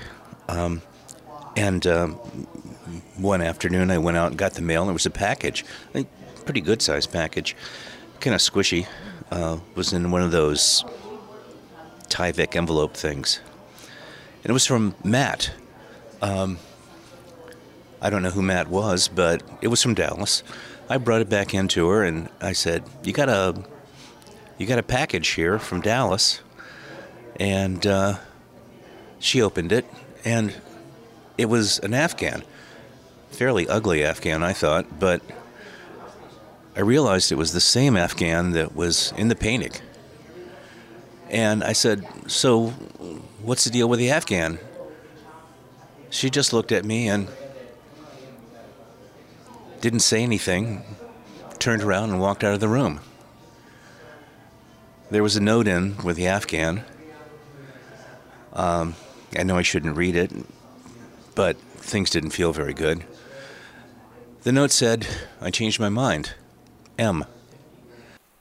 [0.49, 0.83] Um,
[1.57, 2.13] and um,
[3.17, 6.05] one afternoon, I went out and got the mail, and there was a package, a
[6.45, 7.57] pretty good sized package,
[8.21, 8.87] kind of squishy.
[9.31, 10.85] Uh, was in one of those
[12.09, 13.41] Tyvek envelope things.
[14.43, 15.53] And it was from Matt.
[16.21, 16.59] Um,
[18.05, 20.43] I don't know who Matt was, but it was from Dallas.
[20.91, 23.65] I brought it back into her, and I said, "You got a,
[24.59, 26.43] you got a package here from Dallas,"
[27.41, 28.19] and uh,
[29.19, 29.87] she opened it,
[30.23, 30.55] and
[31.39, 32.43] it was an Afghan,
[33.31, 35.23] fairly ugly Afghan, I thought, but
[36.77, 39.73] I realized it was the same Afghan that was in the painting.
[41.31, 42.69] And I said, "So,
[43.41, 44.59] what's the deal with the Afghan?"
[46.11, 47.29] She just looked at me and
[49.85, 50.83] didn't say anything,
[51.59, 53.01] turned around and walked out of the room.
[55.11, 56.85] There was a note in with the Afghan.
[58.55, 58.95] Um,
[59.39, 60.33] I know I shouldn't read it,
[61.35, 63.05] but things didn't feel very good.
[64.45, 65.07] The note said,
[65.43, 66.33] I changed my mind.
[66.99, 67.27] M.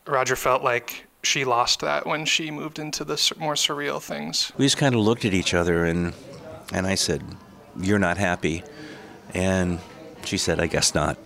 [0.08, 4.54] Roger felt like she lost that when she moved into the more surreal things.
[4.58, 6.14] We just kind of looked at each other and
[6.72, 7.22] and I said,
[7.78, 8.64] "You're not happy."
[9.34, 9.80] And
[10.26, 11.18] she said, "I guess not."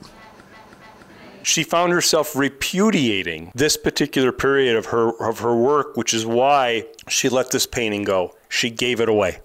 [1.44, 6.86] She found herself repudiating this particular period of her of her work, which is why
[7.08, 8.36] she let this painting go.
[8.50, 9.40] She gave it away.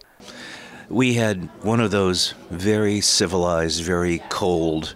[0.89, 4.95] We had one of those very civilized, very cold,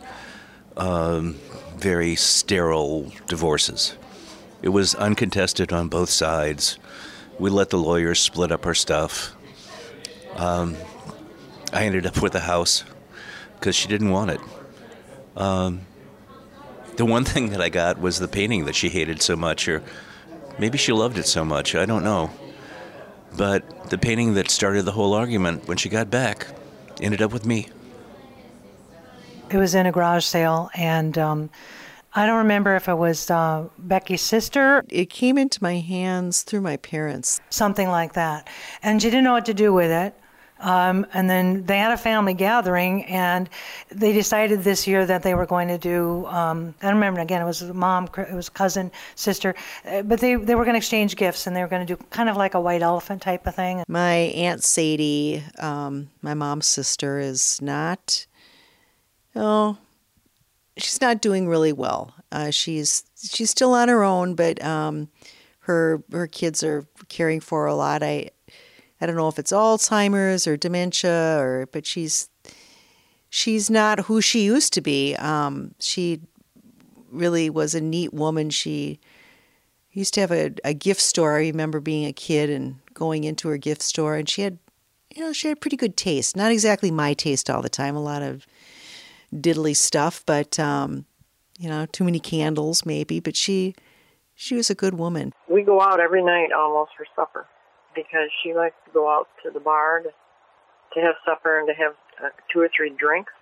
[0.76, 1.36] um,
[1.76, 3.96] very sterile divorces.
[4.62, 6.78] It was uncontested on both sides.
[7.38, 9.34] We let the lawyers split up our stuff.
[10.34, 10.76] Um,
[11.72, 12.82] I ended up with a house
[13.66, 14.40] because she didn't want it.
[15.36, 15.80] Um,
[16.94, 19.82] the one thing that I got was the painting that she hated so much, or
[20.56, 21.74] maybe she loved it so much.
[21.74, 22.30] I don't know.
[23.36, 26.46] But the painting that started the whole argument when she got back
[27.00, 27.66] ended up with me.
[29.50, 31.50] It was in a garage sale, and um,
[32.14, 34.84] I don't remember if it was uh, Becky's sister.
[34.90, 37.40] It came into my hands through my parents.
[37.50, 38.48] Something like that.
[38.84, 40.14] And she didn't know what to do with it.
[40.58, 43.48] Um, and then they had a family gathering, and
[43.90, 46.24] they decided this year that they were going to do.
[46.26, 47.42] Um, I don't remember again.
[47.42, 51.16] It was mom, it was cousin, sister, uh, but they they were going to exchange
[51.16, 53.54] gifts, and they were going to do kind of like a white elephant type of
[53.54, 53.84] thing.
[53.86, 58.26] My aunt Sadie, um, my mom's sister, is not.
[59.34, 59.76] Oh,
[60.78, 62.14] she's not doing really well.
[62.32, 65.08] Uh, she's she's still on her own, but um,
[65.60, 68.02] her her kids are caring for her a lot.
[68.02, 68.30] I
[69.00, 72.28] I don't know if it's Alzheimer's or dementia or but she's
[73.28, 75.14] she's not who she used to be.
[75.16, 76.20] Um, she
[77.10, 78.50] really was a neat woman.
[78.50, 78.98] She
[79.92, 81.36] used to have a, a gift store.
[81.36, 84.58] I remember being a kid and going into her gift store and she had
[85.14, 86.36] you know, she had pretty good taste.
[86.36, 88.46] Not exactly my taste all the time, a lot of
[89.34, 91.06] diddly stuff, but um,
[91.58, 93.74] you know, too many candles maybe, but she
[94.34, 95.32] she was a good woman.
[95.48, 97.46] We go out every night almost for supper
[97.96, 100.10] because she likes to go out to the bar to,
[100.94, 103.32] to have supper and to have uh, two or three drinks.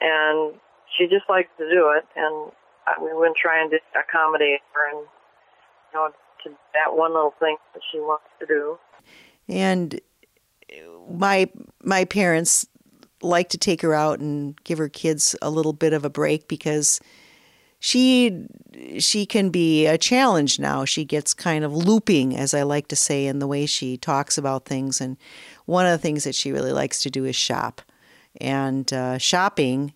[0.00, 0.54] And
[0.96, 2.52] she just likes to do it, and
[2.86, 6.10] uh, we've been trying to accommodate her and, you know,
[6.44, 8.78] to that one little thing that she wants to do.
[9.48, 10.00] And
[11.10, 11.50] my
[11.82, 12.66] my parents
[13.22, 16.46] like to take her out and give her kids a little bit of a break
[16.48, 17.00] because
[17.84, 18.46] she
[18.98, 20.86] she can be a challenge now.
[20.86, 24.38] She gets kind of looping, as I like to say, in the way she talks
[24.38, 25.02] about things.
[25.02, 25.18] And
[25.66, 27.82] one of the things that she really likes to do is shop.
[28.40, 29.92] And uh, shopping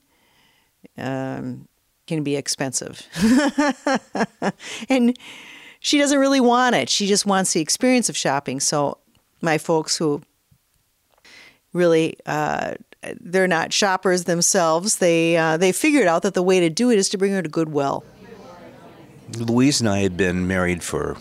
[0.99, 1.67] um,
[2.07, 3.07] can be expensive.
[4.91, 5.19] and
[5.81, 6.91] she doesn't really want it.
[6.91, 8.61] She just wants the experience of shopping.
[8.61, 8.99] So
[9.41, 10.21] my folks who
[11.73, 12.75] really uh,
[13.21, 14.97] they're not shoppers themselves.
[14.97, 17.43] They uh, they figured out that the way to do it is to bring her
[17.43, 18.05] to Goodwill.
[19.37, 21.17] Louise and I had been married for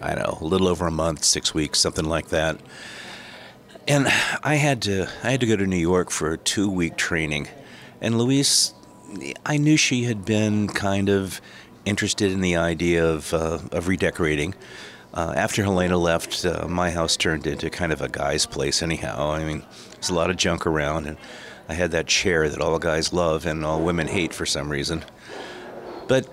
[0.00, 2.60] I don't know a little over a month, six weeks, something like that.
[3.88, 4.08] And
[4.42, 7.48] I had to I had to go to New York for a two week training,
[8.00, 8.74] and Louise,
[9.44, 11.40] I knew she had been kind of
[11.84, 14.54] interested in the idea of uh, of redecorating.
[15.14, 19.30] Uh, after Helena left, uh, my house turned into kind of a guy's place, anyhow.
[19.30, 19.62] I mean,
[20.06, 21.16] there's a lot of junk around, and
[21.68, 25.04] I had that chair that all guys love and all women hate for some reason.
[26.06, 26.28] But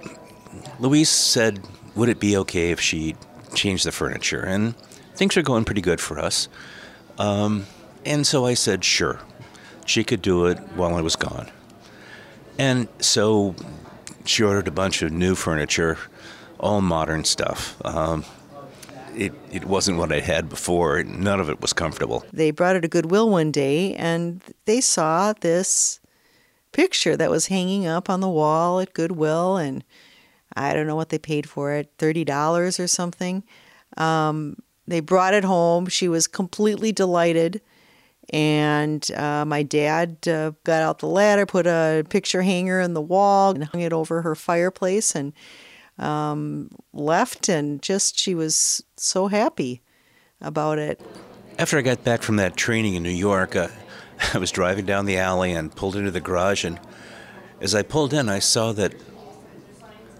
[0.79, 1.59] Louise said,
[1.95, 3.15] would it be okay if she
[3.55, 4.41] changed the furniture?
[4.41, 4.75] And
[5.15, 6.49] things are going pretty good for us.
[7.17, 7.65] Um,
[8.05, 9.21] and so I said, sure.
[9.87, 11.49] She could do it while I was gone.
[12.59, 13.55] And so
[14.25, 15.97] she ordered a bunch of new furniture,
[16.59, 17.75] all modern stuff.
[17.83, 18.23] Um,
[19.15, 21.03] it, it wasn't what I had before.
[21.03, 22.25] None of it was comfortable.
[22.31, 25.99] They brought it to Goodwill one day and they saw this
[26.71, 29.57] picture that was hanging up on the wall at Goodwill.
[29.57, 29.83] And
[30.55, 33.43] I don't know what they paid for it $30 or something.
[33.97, 35.87] Um, they brought it home.
[35.87, 37.61] She was completely delighted.
[38.29, 43.01] And uh, my dad uh, got out the ladder, put a picture hanger in the
[43.01, 45.13] wall, and hung it over her fireplace.
[45.13, 45.33] And
[45.97, 49.81] um, left, and just she was so happy
[50.41, 50.99] about it.
[51.57, 53.67] After I got back from that training in New York, uh,
[54.33, 56.63] I was driving down the alley and pulled into the garage.
[56.63, 56.79] And
[57.61, 58.93] as I pulled in, I saw that,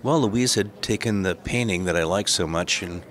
[0.02, 3.04] well, Louise had taken the painting that I liked so much and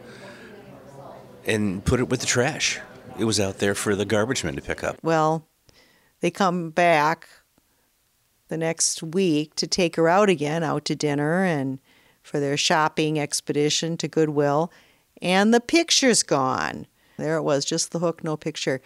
[1.44, 2.78] and put it with the trash.
[3.18, 4.96] It was out there for the garbage men to pick up.
[5.02, 5.48] Well,
[6.20, 7.28] they come back
[8.48, 11.80] the next week to take her out again, out to dinner, and
[12.22, 14.72] for their shopping expedition to Goodwill,
[15.20, 16.86] and the picture's gone.
[17.18, 18.80] There it was, just the hook, no picture.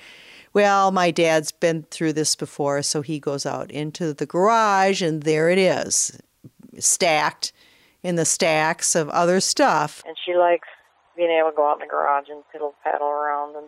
[0.53, 5.23] Well, my dad's been through this before, so he goes out into the garage, and
[5.23, 6.19] there it is,
[6.79, 7.53] stacked
[8.03, 10.03] in the stacks of other stuff.
[10.07, 10.69] And she likes
[11.17, 13.57] being able to go out in the garage and fiddle paddle around.
[13.57, 13.67] And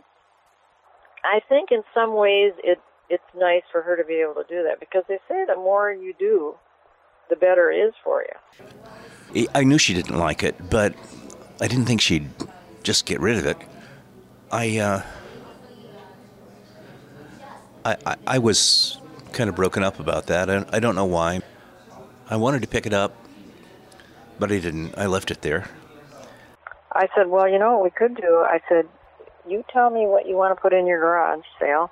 [1.25, 2.79] I think in some ways it
[3.11, 5.91] it's nice for her to be able to do that because they say the more
[5.91, 6.55] you do,
[7.31, 8.67] the better it is for you.
[9.55, 10.95] I knew she didn't like it, but
[11.61, 12.31] I didn't think she'd
[12.83, 13.59] just get rid of it.
[14.51, 15.03] I, uh,
[17.85, 18.99] I, I, I was
[19.33, 20.49] kind of broken up about that.
[20.49, 21.43] I, I don't know why.
[22.31, 23.15] I wanted to pick it up,
[24.39, 24.97] but I didn't.
[24.97, 25.69] I left it there.
[26.93, 28.45] I said, well, you know what we could do?
[28.49, 28.89] I said,
[29.47, 31.91] you tell me what you want to put in your garage sale,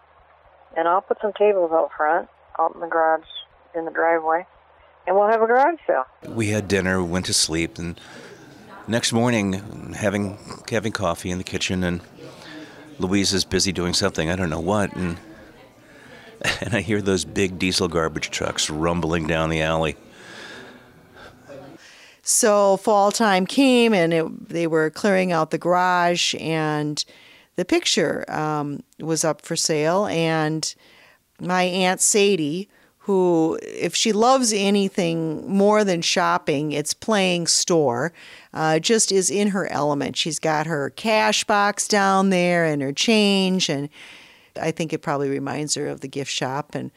[0.77, 3.29] and I'll put some tables out front, out in the garage,
[3.75, 4.47] in the driveway
[5.07, 6.05] and we'll have a garage sale.
[6.27, 8.01] We had dinner, went to sleep, and
[8.89, 10.39] next morning, having
[10.71, 12.01] having coffee in the kitchen, and
[12.99, 14.31] Louise is busy doing something.
[14.31, 15.19] I don't know what, and
[16.61, 19.97] and I hear those big diesel garbage trucks rumbling down the alley.
[22.23, 27.05] So fall time came, and it, they were clearing out the garage, and
[27.55, 30.75] the picture um, was up for sale, and
[31.41, 32.69] my aunt Sadie
[33.07, 38.13] who, if she loves anything more than shopping, it's playing store.
[38.53, 40.17] Uh, just is in her element.
[40.17, 43.89] She's got her cash box down there and her change, and
[44.61, 46.75] I think it probably reminds her of the gift shop.
[46.75, 46.91] And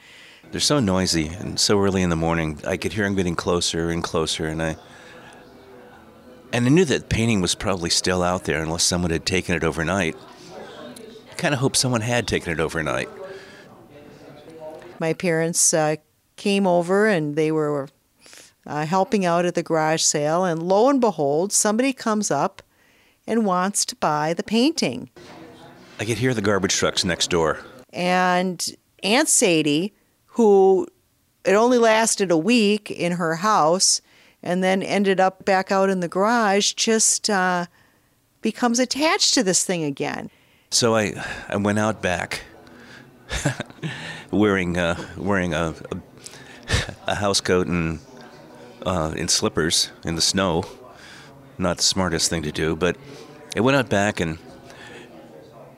[0.50, 2.60] they're so noisy and so early in the morning.
[2.66, 4.78] I could hear them getting closer and closer, and I
[6.52, 9.64] and I knew that painting was probably still out there unless someone had taken it
[9.64, 10.16] overnight.
[11.32, 13.10] I kind of hope someone had taken it overnight
[15.00, 15.96] my parents uh,
[16.40, 17.88] came over and they were
[18.66, 20.44] uh, helping out at the garage sale.
[20.44, 22.64] And lo and behold, somebody comes up
[23.28, 25.12] and wants to buy the painting.
[26.00, 27.60] I could hear the garbage trucks next door.
[27.92, 28.66] And
[29.04, 29.94] Aunt Sadie,
[30.26, 30.88] who
[31.46, 34.02] it only lasted a week in her house
[34.42, 37.66] and then ended up back out in the garage, just uh,
[38.42, 40.30] becomes attached to this thing again.
[40.72, 41.14] So I,
[41.50, 42.44] I went out back
[44.32, 45.98] wearing uh, wearing a, a,
[47.08, 48.00] a house coat and
[48.86, 50.64] uh, in slippers in the snow.
[51.58, 52.96] Not the smartest thing to do, but
[53.56, 54.38] I went out back and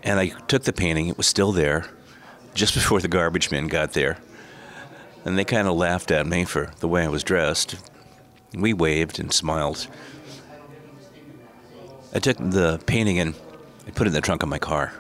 [0.04, 1.86] And I took the painting, it was still there,
[2.54, 4.18] just before the garbage men got there.
[5.26, 7.76] And they kind of laughed at me for the way I was dressed.
[8.54, 9.88] We waved and smiled.
[12.14, 13.36] I took the painting and
[13.88, 14.94] I put it in the trunk of my car.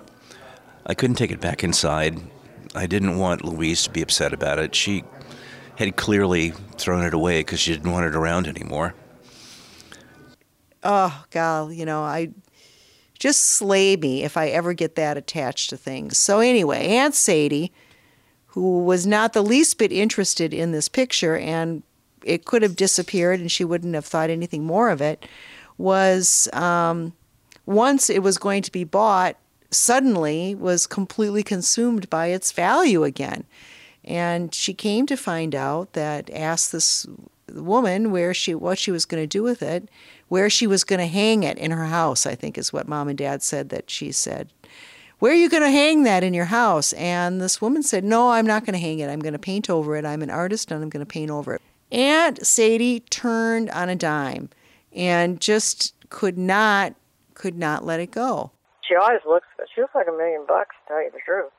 [0.85, 2.19] I couldn't take it back inside.
[2.73, 4.73] I didn't want Louise to be upset about it.
[4.75, 5.03] She
[5.85, 8.93] had clearly thrown it away because she didn't want it around anymore.
[10.83, 12.29] Oh, gal, you know, I
[13.19, 16.17] just slay me if I ever get that attached to things.
[16.17, 17.71] So, anyway, Aunt Sadie,
[18.47, 21.83] who was not the least bit interested in this picture and
[22.23, 25.25] it could have disappeared and she wouldn't have thought anything more of it,
[25.77, 27.13] was um,
[27.65, 29.35] once it was going to be bought,
[29.71, 33.45] suddenly was completely consumed by its value again.
[34.03, 37.05] And she came to find out that asked this
[37.53, 39.89] woman where she what she was going to do with it,
[40.27, 43.09] where she was going to hang it in her house, I think is what mom
[43.09, 44.49] and dad said that she said.
[45.19, 46.93] Where are you going to hang that in your house?
[46.93, 49.09] And this woman said, No, I'm not going to hang it.
[49.09, 50.05] I'm going to paint over it.
[50.05, 51.61] I'm an artist and I'm going to paint over it.
[51.91, 54.49] Aunt Sadie turned on a dime
[54.91, 56.95] and just could not
[57.35, 58.51] could not let it go.
[58.87, 59.47] She always looks.
[59.73, 61.51] She looks like a million bucks, to tell you the truth.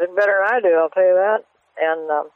[0.00, 1.44] Look better I do, I'll tell you that.
[1.80, 2.30] And um,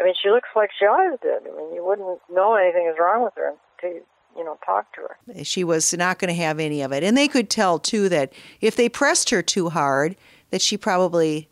[0.00, 1.42] I mean, she looks like she always did.
[1.42, 4.02] I mean, you wouldn't know anything is wrong with her until you,
[4.36, 5.44] you know, talk to her.
[5.44, 8.32] She was not going to have any of it, and they could tell too that
[8.60, 10.16] if they pressed her too hard,
[10.50, 11.48] that she probably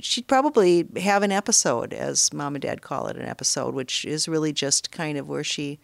[0.00, 4.28] she'd probably have an episode, as mom and dad call it, an episode, which is
[4.28, 5.78] really just kind of where she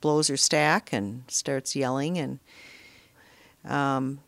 [0.00, 2.38] blows her stack and starts yelling and
[3.64, 4.20] um,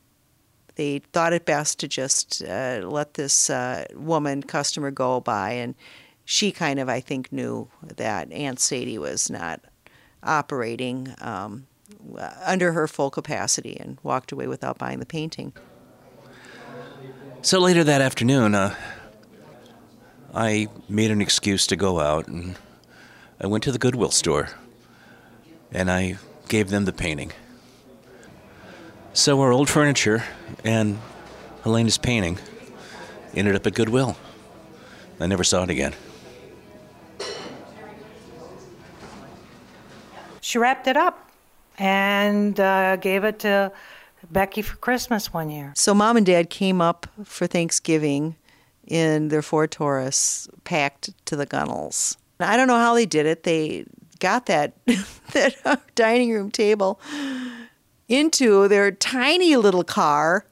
[0.77, 5.75] they thought it best to just uh, let this uh, woman customer go by and
[6.25, 9.61] she kind of i think knew that aunt sadie was not
[10.23, 11.67] operating um,
[12.45, 15.53] under her full capacity and walked away without buying the painting
[17.43, 18.75] So later that afternoon, uh,
[20.35, 22.57] I made an excuse to go out and
[23.41, 24.51] I went to the Goodwill store
[25.73, 26.19] and I
[26.49, 27.33] gave them the painting.
[29.13, 30.25] So our old furniture
[30.65, 30.99] and
[31.63, 32.39] Helena's painting
[33.35, 34.17] ended up at Goodwill.
[35.19, 35.95] I never saw it again.
[40.41, 41.31] She wrapped it up
[41.79, 43.73] and uh, gave it to
[44.31, 45.73] Becky for Christmas one year.
[45.77, 48.37] so mom and dad came up for thanksgiving
[48.87, 53.45] in their ford taurus packed to the gunnels i don't know how they did it
[53.45, 53.85] they
[54.19, 54.75] got that
[55.33, 55.55] that
[55.95, 57.01] dining room table
[58.11, 60.45] into their tiny little car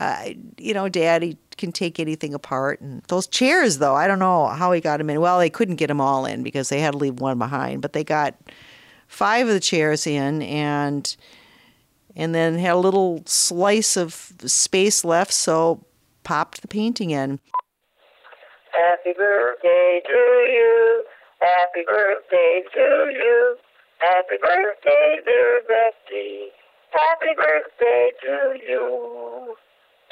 [0.00, 4.46] uh, you know daddy can take anything apart and those chairs though i don't know
[4.46, 6.92] how he got them in well they couldn't get them all in because they had
[6.92, 8.34] to leave one behind but they got
[9.08, 11.16] five of the chairs in and
[12.14, 15.84] and then had a little slice of space left so
[16.24, 17.38] popped the painting in
[18.72, 21.04] Happy birthday to you.
[21.40, 23.56] Happy birthday to you.
[23.98, 26.61] Happy birthday, dear Becky.
[26.92, 29.56] Happy birthday to you.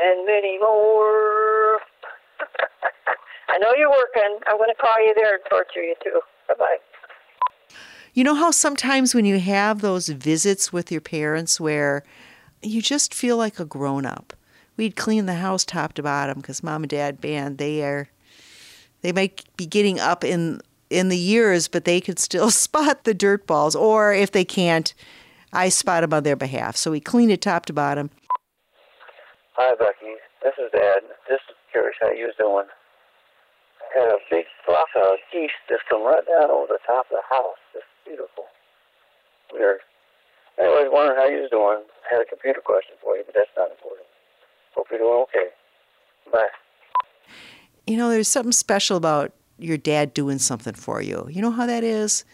[0.03, 1.81] And many more.
[3.49, 4.39] I know you're working.
[4.47, 6.21] I'm going to call you there and torture you too.
[6.49, 6.77] Bye bye.
[8.15, 12.03] You know how sometimes when you have those visits with your parents where
[12.63, 14.33] you just feel like a grown up.
[14.77, 18.09] We'd clean the house top to bottom because mom and dad band they are
[19.03, 23.15] they might be getting up in in the years, but they could still spot the
[23.15, 23.77] dirt balls.
[23.77, 24.93] Or if they can't,
[25.53, 26.77] I spot them on their behalf.
[26.77, 28.11] So we clean it top to bottom.
[29.55, 30.15] Hi, Becky.
[30.43, 31.03] This is Dad.
[31.29, 31.43] Just
[31.73, 32.67] curious how you was doing.
[33.81, 37.19] I had a big flock of geese just come right down over the top of
[37.19, 37.59] the house.
[37.73, 38.45] Just beautiful.
[39.53, 39.81] Weird.
[40.59, 41.83] Anyways, wondering how you was doing.
[41.83, 44.07] I had a computer question for you, but that's not important.
[44.75, 45.49] Hope you're doing okay.
[46.33, 46.47] Bye.
[47.87, 51.27] You know, there's something special about your dad doing something for you.
[51.31, 52.25] You know how that is?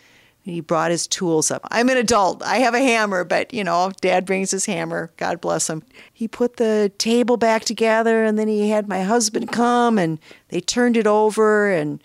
[0.46, 1.66] He brought his tools up.
[1.72, 2.40] I'm an adult.
[2.40, 5.10] I have a hammer, but you know, dad brings his hammer.
[5.16, 5.82] God bless him.
[6.12, 10.20] He put the table back together and then he had my husband come and
[10.50, 12.00] they turned it over and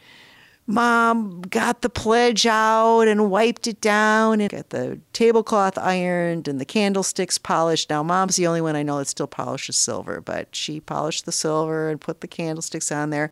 [0.65, 6.59] mom got the pledge out and wiped it down and got the tablecloth ironed and
[6.59, 7.91] the candlesticks polished.
[7.91, 11.31] Now mom's the only one I know that still polishes silver, but she polished the
[11.31, 13.29] silver and put the candlesticks on there.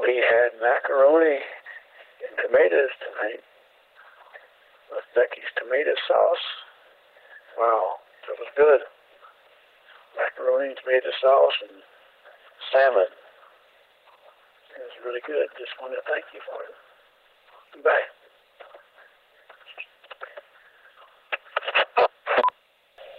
[0.00, 3.42] We had macaroni and tomatoes tonight
[4.94, 6.46] with Becky's tomato sauce.
[7.58, 7.98] Wow,
[8.30, 8.82] it was good.
[10.14, 11.82] Macaroni tomato sauce and
[12.70, 13.10] salmon.
[14.74, 15.50] It was really good.
[15.58, 16.74] Just wanted to thank you for it.
[17.82, 18.06] Bye.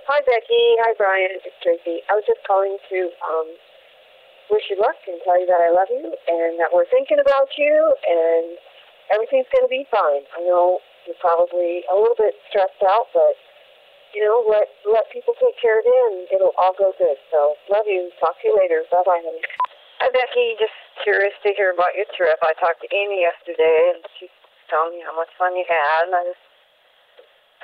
[0.08, 0.64] Hi, Becky.
[0.80, 1.32] Hi, Brian.
[1.44, 2.00] It's Tracy.
[2.08, 3.48] I was just calling to um,
[4.52, 7.52] wish you luck and tell you that I love you and that we're thinking about
[7.58, 7.74] you
[8.08, 8.56] and
[9.12, 10.24] everything's going to be fine.
[10.38, 13.38] I know you're probably a little bit stressed out, but
[14.14, 17.20] you know, let let people take care of it and it'll all go good.
[17.32, 18.10] So, love you.
[18.20, 18.84] Talk to you later.
[18.91, 19.43] Bye bye, honey.
[19.99, 20.56] Hi, Becky.
[20.60, 22.39] Just curious to hear about your trip.
[22.41, 24.28] I talked to Amy yesterday and she
[24.72, 26.45] told me how much fun you had, and I just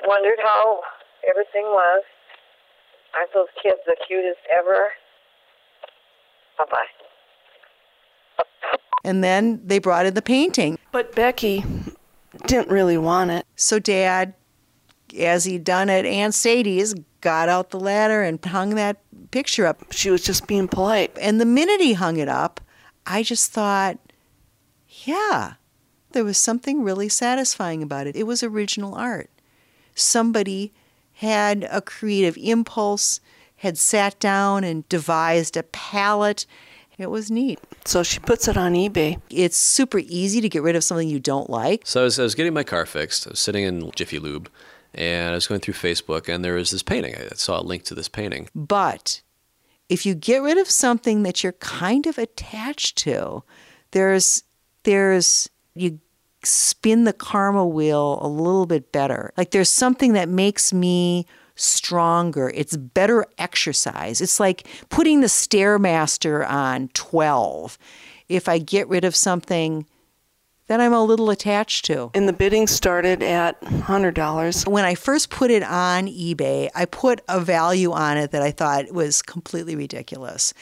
[0.04, 0.82] wondered how
[1.28, 2.04] everything was.
[3.16, 4.92] Aren't those kids the cutest ever?
[6.58, 6.92] Bye bye.
[9.04, 10.78] And then they brought in the painting.
[10.92, 11.64] But Becky
[12.46, 13.46] didn't really want it.
[13.56, 14.34] So Dad,
[15.18, 18.98] as he'd done at Aunt Sadie's, got out the ladder and hung that
[19.30, 19.92] picture up.
[19.92, 21.16] She was just being polite.
[21.20, 22.60] And the minute he hung it up,
[23.06, 23.98] I just thought,
[25.04, 25.54] yeah,
[26.12, 28.16] there was something really satisfying about it.
[28.16, 29.30] It was original art.
[29.94, 30.72] Somebody
[31.14, 33.20] had a creative impulse,
[33.56, 36.46] had sat down and devised a palette.
[36.98, 37.58] It was neat.
[37.84, 39.20] So she puts it on eBay.
[39.30, 41.82] It's super easy to get rid of something you don't like.
[41.84, 43.26] So I was, I was getting my car fixed.
[43.26, 44.50] I was sitting in Jiffy Lube,
[44.94, 47.14] and I was going through Facebook, and there was this painting.
[47.16, 48.48] I saw a link to this painting.
[48.54, 49.22] But
[49.88, 53.42] if you get rid of something that you're kind of attached to,
[53.90, 54.42] there's
[54.84, 56.00] there's you
[56.44, 59.32] spin the karma wheel a little bit better.
[59.36, 62.50] Like there's something that makes me stronger.
[62.54, 64.20] It's better exercise.
[64.20, 67.78] It's like putting the Stairmaster on 12.
[68.28, 69.86] If I get rid of something
[70.68, 72.10] that I'm a little attached to.
[72.14, 74.66] And the bidding started at $100.
[74.66, 78.52] When I first put it on eBay, I put a value on it that I
[78.52, 80.54] thought was completely ridiculous.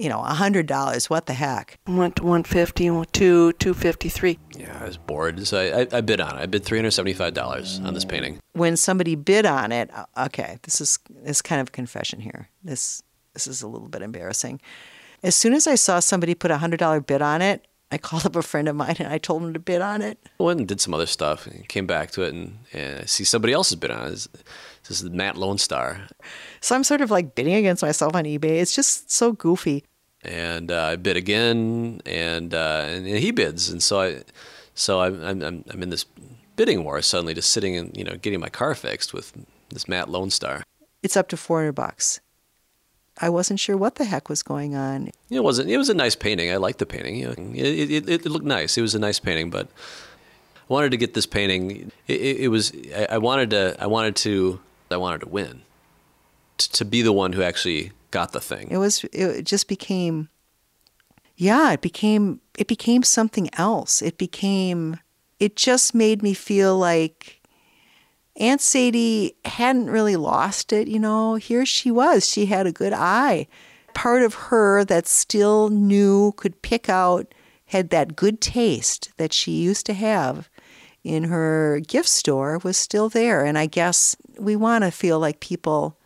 [0.00, 1.78] You know, $100, what the heck?
[1.86, 4.38] Went to 150, to 253.
[4.56, 6.40] Yeah, I was bored, so I, I, I bid on it.
[6.40, 8.38] I bid $375 on this painting.
[8.54, 12.48] When somebody bid on it, uh, okay, this is this kind of a confession here.
[12.64, 13.02] This
[13.34, 14.62] this is a little bit embarrassing.
[15.22, 18.36] As soon as I saw somebody put a $100 bid on it, I called up
[18.36, 20.18] a friend of mine and I told him to bid on it.
[20.38, 23.24] Went and did some other stuff and came back to it and, and I see
[23.24, 24.10] somebody else's bid on it.
[24.10, 24.28] This
[24.88, 26.08] this is Matt Lone Star.
[26.60, 28.60] So I'm sort of like bidding against myself on eBay.
[28.60, 29.84] It's just so goofy.
[30.22, 33.70] And uh, I bid again and, uh, and he bids.
[33.70, 34.22] And so I,
[34.74, 36.04] so I'm, I'm, I'm in this
[36.56, 39.32] bidding war suddenly just sitting and, you know, getting my car fixed with
[39.70, 40.62] this Matt Lone Star.
[41.02, 42.20] It's up to 400 bucks.
[43.20, 45.10] I wasn't sure what the heck was going on.
[45.28, 45.68] It wasn't.
[45.68, 46.50] It was a nice painting.
[46.50, 47.20] I liked the painting.
[47.54, 48.78] It, it, it looked nice.
[48.78, 51.92] It was a nice painting, but I wanted to get this painting.
[52.08, 52.72] It, it was.
[52.96, 53.76] I, I wanted to.
[53.78, 54.60] I wanted to.
[54.90, 55.62] I wanted to win.
[56.56, 58.68] T- to be the one who actually got the thing.
[58.70, 59.04] It was.
[59.12, 60.28] It just became.
[61.36, 62.40] Yeah, it became.
[62.58, 64.02] It became something else.
[64.02, 64.98] It became.
[65.38, 67.40] It just made me feel like
[68.36, 71.34] Aunt Sadie hadn't really lost it, you know.
[71.36, 72.28] Here she was.
[72.28, 73.46] She had a good eye.
[73.94, 77.34] Part of her that still knew, could pick out,
[77.66, 80.48] had that good taste that she used to have
[81.02, 83.44] in her gift store was still there.
[83.44, 85.96] And I guess we want to feel like people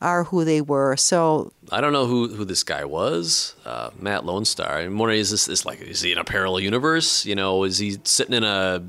[0.00, 0.96] are who they were.
[0.96, 4.78] So I don't know who, who this guy was, uh, Matt Lone Star.
[4.78, 7.26] I'm wondering, is this is like is he in a parallel universe?
[7.26, 8.82] You know, is he sitting in a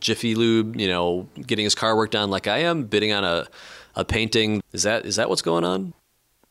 [0.00, 3.46] Jiffy Lube, you know, getting his car work done like I am, bidding on a,
[3.94, 4.62] a painting.
[4.72, 5.92] Is that is that what's going on?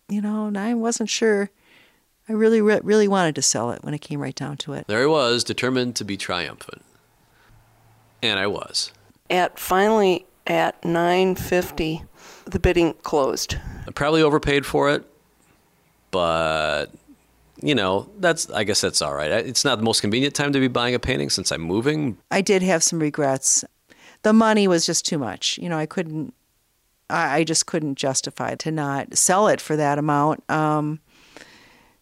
[0.10, 1.50] You know, and I wasn't sure.
[2.28, 4.88] I really, really wanted to sell it when it came right down to it.
[4.88, 6.84] There he was, determined to be triumphant,
[8.24, 8.91] and I was.
[9.30, 12.04] At finally at 950,
[12.46, 13.58] the bidding closed.
[13.88, 15.04] I probably overpaid for it,
[16.12, 16.88] but
[17.62, 19.32] you know, that's I guess that's all right.
[19.32, 22.18] It's not the most convenient time to be buying a painting since I'm moving.
[22.32, 23.64] I did have some regrets.
[24.24, 25.58] The money was just too much.
[25.58, 26.34] You know, I couldn't.
[27.10, 30.50] I, I just couldn't justify to not sell it for that amount.
[30.50, 31.00] Um,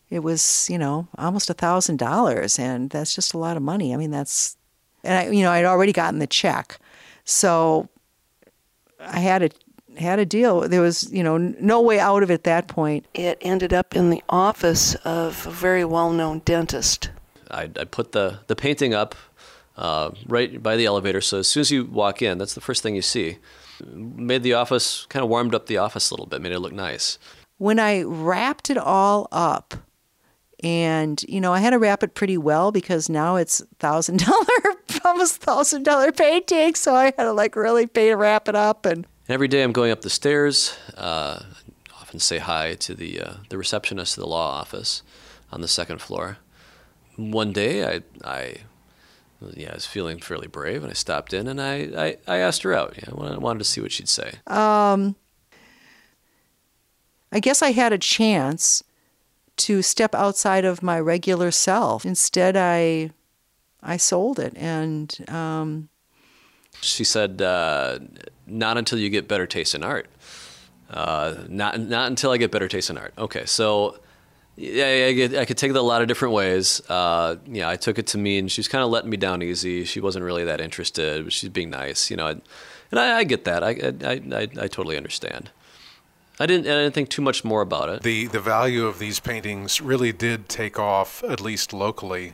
[0.09, 3.93] it was, you know, almost a thousand dollars, and that's just a lot of money.
[3.93, 4.55] I mean, that's,
[5.03, 6.77] and I, you know, I'd already gotten the check,
[7.25, 7.89] so
[8.99, 9.49] I had to
[9.97, 10.67] had a deal.
[10.67, 13.05] There was, you know, no way out of it at that point.
[13.13, 17.09] It ended up in the office of a very well-known dentist.
[17.49, 19.15] I, I put the, the painting up
[19.77, 22.83] uh, right by the elevator, so as soon as you walk in, that's the first
[22.83, 23.37] thing you see.
[23.85, 26.73] Made the office, kind of warmed up the office a little bit, made it look
[26.73, 27.17] nice.
[27.57, 29.73] When I wrapped it all up,
[30.63, 34.77] and you know, I had to wrap it pretty well because now it's thousand dollar,
[35.03, 36.75] almost thousand dollar painting.
[36.75, 39.71] So I had to like really pay to wrap it up and Every day I'm
[39.71, 40.77] going up the stairs.
[40.95, 41.39] Uh,
[41.99, 45.01] often say hi to the uh, the receptionist of the law office
[45.51, 46.37] on the second floor.
[47.15, 48.57] One day I I
[49.55, 52.61] yeah I was feeling fairly brave and I stopped in and I I, I asked
[52.61, 52.93] her out.
[52.95, 54.33] Yeah, I wanted to see what she'd say.
[54.45, 55.15] Um,
[57.31, 58.83] I guess I had a chance
[59.57, 62.05] to step outside of my regular self.
[62.05, 63.09] Instead, I
[63.81, 65.89] I sold it, and um,
[66.83, 67.99] She said, uh,
[68.45, 70.07] "Not until you get better taste in art.
[70.89, 73.97] Uh, not not until I get better taste in art." Okay, so
[74.55, 76.81] yeah, I, I, I could take that a lot of different ways.
[76.89, 79.83] Uh, yeah, I took it to mean she was kind of letting me down easy.
[79.85, 82.27] She wasn't really that interested, but she's being nice, you know.
[82.27, 83.63] And I, I get that.
[83.63, 85.49] I, I, I, I totally understand.
[86.39, 88.03] I didn't I didn't think too much more about it.
[88.03, 92.33] The the value of these paintings really did take off, at least locally,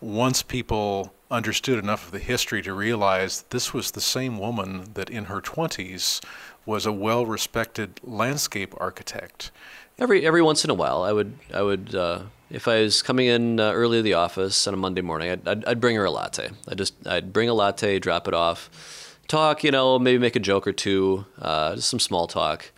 [0.00, 5.08] once people understood enough of the history to realize this was the same woman that
[5.08, 6.22] in her 20s
[6.66, 9.50] was a well-respected landscape architect.
[9.98, 13.26] Every every once in a while, I would I would uh, if I was coming
[13.26, 16.04] in uh, early to the office on a Monday morning, I'd, I'd I'd bring her
[16.04, 16.50] a latte.
[16.68, 20.40] I just I'd bring a latte, drop it off, talk, you know, maybe make a
[20.40, 22.72] joke or two, uh, just some small talk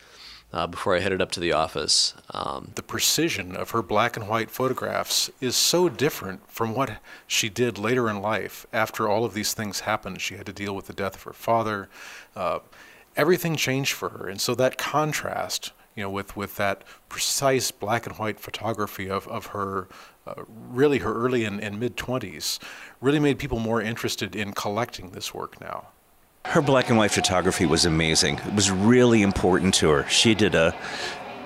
[0.53, 2.15] uh, before I headed up to the office.
[2.31, 7.49] Um, The precision of her black and white photographs is so different from what she
[7.49, 10.21] did later in life after all of these things happened.
[10.21, 11.89] She had to deal with the death of her father.
[12.37, 12.61] Uh,
[13.17, 14.29] everything changed for her.
[14.29, 19.27] And so that contrast, you know, with, with that precise black and white photography of,
[19.29, 19.89] of her,
[20.27, 22.59] uh, really her early and, and mid 20s,
[23.01, 25.89] really made people more interested in collecting this work now.
[26.45, 28.39] Her black and white photography was amazing.
[28.39, 30.09] It was really important to her.
[30.09, 30.75] She did a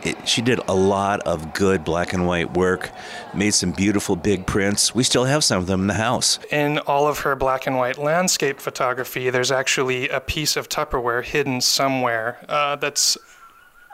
[0.02, 2.90] it, she did a lot of good black and white work,
[3.34, 4.94] made some beautiful big prints.
[4.94, 6.38] We still have some of them in the house.
[6.50, 11.24] In all of her black and white landscape photography, there's actually a piece of Tupperware
[11.24, 13.18] hidden somewhere uh, that's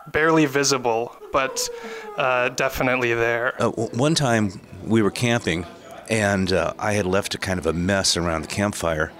[0.09, 1.67] barely visible, but
[2.17, 3.55] uh, definitely there.
[3.55, 5.65] Uh, w- one time we were camping,
[6.11, 9.13] and uh, I had left a kind of a mess around the campfire,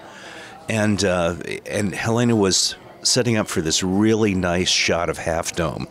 [0.69, 1.35] and uh,
[1.65, 5.87] and Helena was setting up for this really nice shot of Half Dome.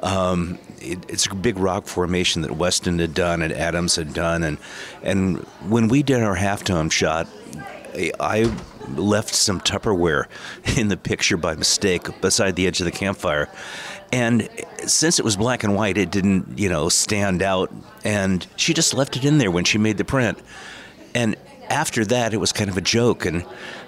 [0.00, 4.42] Um, it, it's a big rock formation that Weston had done and Adams had done,
[4.42, 4.58] and
[5.02, 7.28] and when we did our Half Dome shot,
[8.20, 8.52] I
[8.88, 10.26] left some Tupperware
[10.78, 13.48] in the picture by mistake beside the edge of the campfire.
[14.12, 14.48] And
[14.86, 17.72] since it was black and white, it didn't, you know, stand out.
[18.04, 20.38] And she just left it in there when she made the print.
[21.14, 21.34] And
[21.70, 23.24] after that, it was kind of a joke.
[23.24, 23.46] And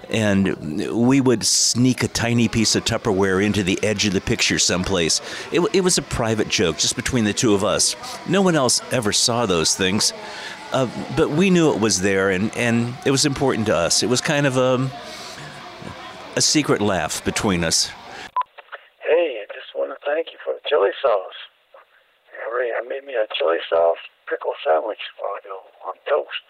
[0.09, 4.59] and we would sneak a tiny piece of Tupperware into the edge of the picture
[4.59, 5.21] someplace.
[5.51, 7.95] It, it was a private joke just between the two of us.
[8.27, 10.13] No one else ever saw those things.
[10.71, 14.03] Uh, but we knew it was there, and, and it was important to us.
[14.03, 14.91] It was kind of a,
[16.35, 17.89] a secret laugh between us.
[18.99, 21.39] Hey, I just want to thank you for the chili sauce.
[22.33, 26.43] I, I made me a chili sauce pickle sandwich while ago on toast.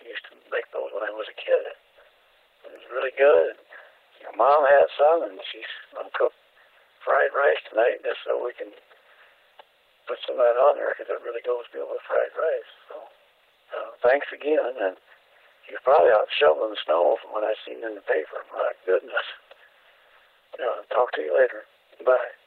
[0.00, 1.76] I used to make those when I was a kid.
[2.66, 3.56] It was really good.
[4.20, 6.34] Your mom had some, and she's gonna cook
[7.04, 8.68] fried rice tonight just so we can
[10.04, 12.72] put some of that on there because it really goes good with fried rice.
[12.90, 12.96] So,
[13.76, 14.96] uh, thanks again, and
[15.70, 18.42] you're probably out shoveling snow from what I've seen in the paper.
[18.52, 19.26] My goodness.
[20.58, 21.64] Yeah, talk to you later.
[22.04, 22.39] Bye.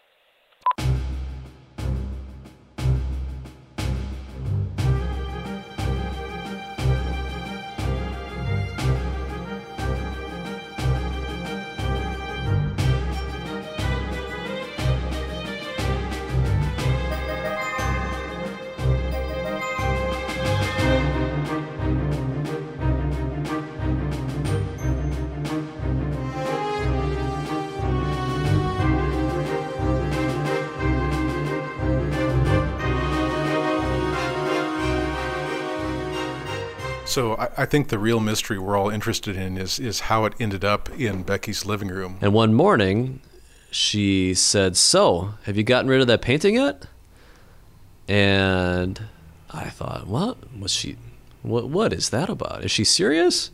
[37.14, 40.34] So I, I think the real mystery we're all interested in is is how it
[40.40, 42.18] ended up in Becky's living room.
[42.22, 43.22] And one morning,
[43.70, 46.88] she said, "So, have you gotten rid of that painting yet?"
[48.08, 49.00] And
[49.52, 50.98] I thought, "What was she?
[51.44, 52.66] What what is that about?
[52.66, 53.52] Is she serious?"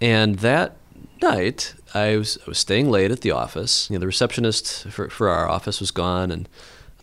[0.00, 0.76] And that
[1.22, 3.88] night, I was I was staying late at the office.
[3.88, 6.48] You know, the receptionist for for our office was gone, and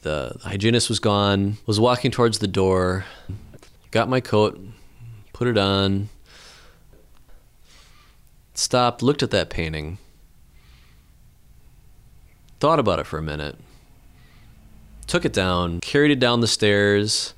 [0.01, 1.55] the hygienist was gone.
[1.65, 3.05] Was walking towards the door,
[3.91, 4.59] got my coat,
[5.41, 6.07] put it on,
[8.53, 9.97] stopped, looked at that painting,
[12.59, 13.55] thought about it for a minute,
[15.07, 17.33] took it down, carried it down the stairs,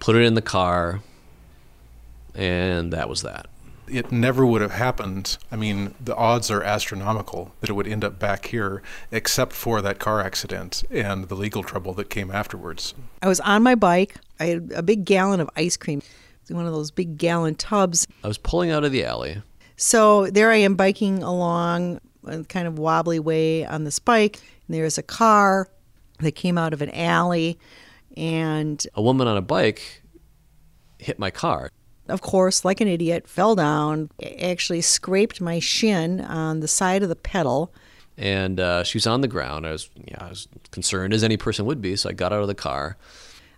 [0.00, 1.00] put it in the car,
[2.34, 3.46] and that was that.
[3.86, 5.38] It never would have happened.
[5.52, 8.82] I mean, the odds are astronomical that it would end up back here,
[9.12, 12.94] except for that car accident and the legal trouble that came afterwards.
[13.22, 14.16] I was on my bike.
[14.40, 16.02] I had a big gallon of ice cream,
[16.50, 18.06] one of those big gallon tubs.
[18.24, 19.42] I was pulling out of the alley.
[19.76, 24.74] So there I am biking along a kind of wobbly way on this bike, and
[24.76, 25.68] there's a car
[26.20, 27.58] that came out of an alley,
[28.16, 30.02] and A woman on a bike
[30.98, 31.70] hit my car.
[32.08, 34.08] of course, like an idiot, fell down,
[34.40, 37.72] actually scraped my shin on the side of the pedal.
[38.16, 39.66] and uh, she was on the ground.
[39.66, 42.40] I was, yeah, I was concerned as any person would be, so I got out
[42.40, 42.96] of the car.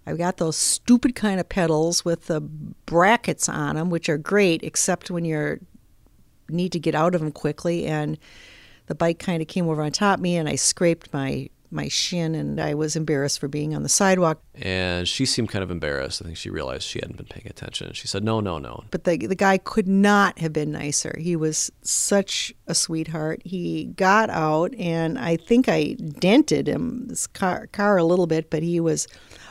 [0.09, 4.62] I've got those stupid kind of pedals with the brackets on them, which are great,
[4.62, 5.61] except when you
[6.48, 7.86] need to get out of them quickly.
[7.86, 8.18] And
[8.86, 11.88] the bike kind of came over on top of me, and I scraped my my
[11.88, 14.40] shin, and I was embarrassed for being on the sidewalk.
[14.54, 16.22] And she seemed kind of embarrassed.
[16.22, 17.92] I think she realized she hadn't been paying attention.
[17.92, 21.14] She said, "No, no, no." But the the guy could not have been nicer.
[21.18, 23.42] He was such a sweetheart.
[23.44, 28.48] He got out, and I think I dented him his car car a little bit,
[28.48, 29.06] but he was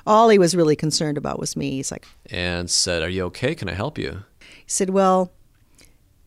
[0.08, 1.72] all he was really concerned about was me.
[1.72, 3.54] He's like, And said, "Are you okay?
[3.54, 5.32] Can I help you?" He said, Well,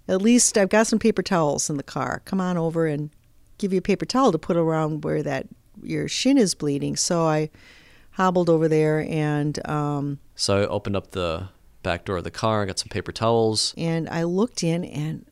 [0.06, 2.22] at least I've got some paper towels in the car.
[2.24, 3.10] Come on over and
[3.58, 5.46] give you a paper towel to put around where that
[5.82, 6.96] your shin is bleeding.
[6.96, 7.50] So I
[8.12, 11.48] hobbled over there and um, So I opened up the
[11.82, 13.72] back door of the car, got some paper towels.
[13.76, 15.24] and I looked in and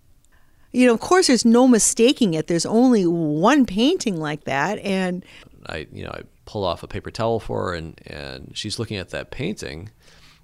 [0.72, 2.46] you know, of course there's no mistaking it.
[2.46, 5.24] There's only one painting like that and
[5.66, 8.96] I, you know, I pulled off a paper towel for her, and and she's looking
[8.96, 9.90] at that painting,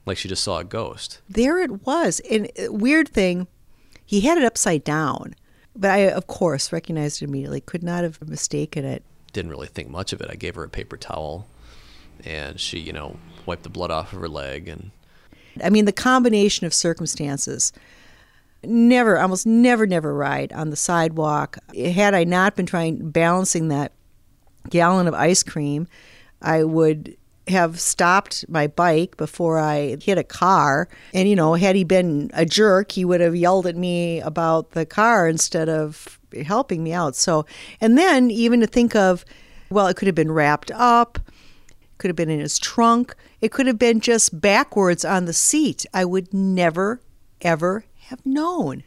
[0.04, 1.22] like she just saw a ghost.
[1.28, 2.20] there it was.
[2.30, 3.46] And uh, weird thing,
[4.04, 5.34] he had it upside down.
[5.74, 7.62] But I of course recognized it immediately.
[7.62, 9.02] Could not have mistaken it.
[9.32, 10.30] Didn't really think much of it.
[10.30, 11.48] I gave her a paper towel,
[12.22, 14.90] and she, you know, wiped the blood off of her leg, and
[15.64, 17.72] I mean, the combination of circumstances.
[18.62, 21.58] Never, almost never, never ride on the sidewalk.
[21.74, 23.92] Had I not been trying balancing that
[24.70, 25.88] gallon of ice cream,
[26.40, 27.16] I would
[27.48, 30.88] have stopped my bike before I hit a car.
[31.12, 34.70] And, you know, had he been a jerk, he would have yelled at me about
[34.70, 37.16] the car instead of helping me out.
[37.16, 37.44] So,
[37.80, 39.24] and then even to think of,
[39.70, 41.18] well, it could have been wrapped up,
[41.98, 45.84] could have been in his trunk, it could have been just backwards on the seat.
[45.92, 47.00] I would never,
[47.42, 48.84] ever have known.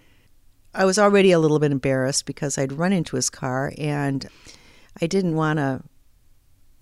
[0.74, 4.28] I was already a little bit embarrassed because I'd run into his car and
[5.02, 5.82] I didn't want to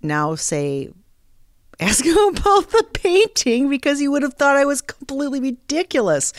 [0.02, 0.90] now say,
[1.80, 6.34] ask him about the painting because he would have thought I was completely ridiculous.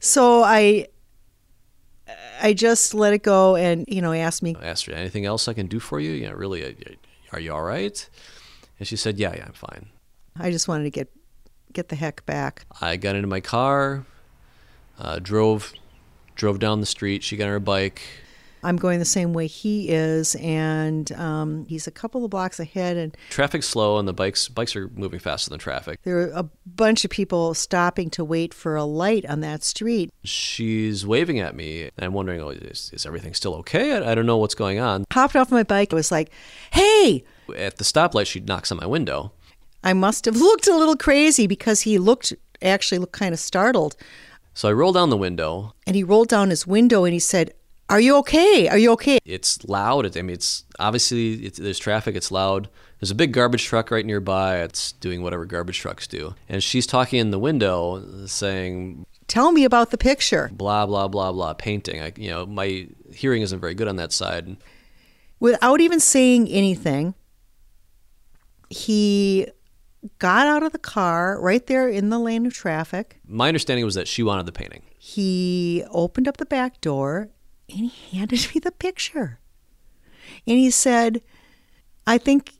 [0.00, 0.88] So I
[2.40, 5.48] I just let it go and you know asked me I asked her, "Anything else
[5.48, 6.12] I can do for you?
[6.12, 6.72] You know, really, uh,
[7.32, 8.08] are you all right?"
[8.78, 9.88] And she said, "Yeah, yeah, I'm fine."
[10.38, 11.10] I just wanted to get
[11.72, 12.64] get the heck back.
[12.80, 14.04] I got into my car,
[14.98, 15.72] uh, drove,
[16.34, 17.22] drove down the street.
[17.22, 18.02] She got on her bike.
[18.62, 22.96] I'm going the same way he is, and um, he's a couple of blocks ahead,
[22.96, 26.00] and Traffic's slow, and the bikes bikes are moving faster than traffic.
[26.02, 30.10] there are a bunch of people stopping to wait for a light on that street.
[30.24, 33.92] She's waving at me, and I'm wondering, oh, is, is everything still okay?
[33.92, 35.04] I, I don't know what's going on.
[35.12, 35.92] Hopped off my bike.
[35.92, 36.30] I was like,
[36.72, 37.24] "Hey!"
[37.56, 39.32] At the stoplight, she knocks on my window.
[39.84, 43.94] I must have looked a little crazy because he looked actually looked kind of startled,
[44.52, 45.74] So I roll down the window.
[45.86, 47.54] and he rolled down his window and he said,
[47.90, 48.68] "Are you okay?
[48.68, 50.16] Are you okay?" It's loud.
[50.16, 52.16] I mean, it's obviously it's, there's traffic.
[52.16, 52.68] It's loud.
[53.00, 54.58] There's a big garbage truck right nearby.
[54.62, 56.34] It's doing whatever garbage trucks do.
[56.48, 60.50] And she's talking in the window, saying Tell me about the picture.
[60.52, 62.00] blah blah blah blah painting.
[62.00, 64.56] I, you know, my hearing isn't very good on that side.
[65.38, 67.14] Without even saying anything,
[68.70, 69.46] he
[70.18, 73.20] got out of the car right there in the lane of traffic.
[73.26, 74.82] My understanding was that she wanted the painting.
[74.98, 77.28] He opened up the back door
[77.68, 79.38] and he handed me the picture.
[80.46, 81.22] And he said,
[82.06, 82.52] "I think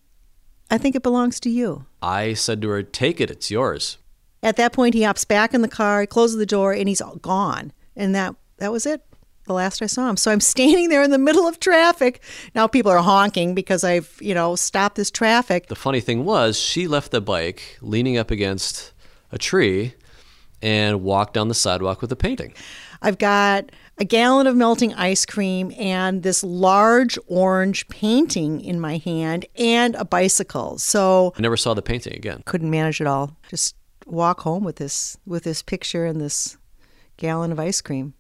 [0.71, 3.31] I think it belongs to you." I said to her, "Take it.
[3.31, 3.99] It's yours."
[4.43, 7.03] At that point, he hops back in the car, he closes the door, and he's
[7.23, 7.73] gone.
[7.97, 9.03] And that that was it.
[9.45, 10.19] The last I saw him.
[10.19, 12.23] So I'm standing there in the middle of traffic.
[12.55, 15.69] Now people are honking because I've, you know, stopped this traffic.
[15.69, 18.93] The funny thing was, she left the bike leaning up against
[19.33, 19.95] a tree
[20.61, 22.53] and walked down the sidewalk with the painting.
[23.01, 28.99] I've got a gallon of melting ice cream and this large orange painting in my
[28.99, 30.79] hand and a bicycle.
[30.79, 32.43] So I never saw the painting again.
[32.47, 33.37] couldn't manage it all.
[33.49, 33.75] Just
[34.07, 36.57] walk home with this with this picture and this
[37.17, 38.15] gallon of ice cream.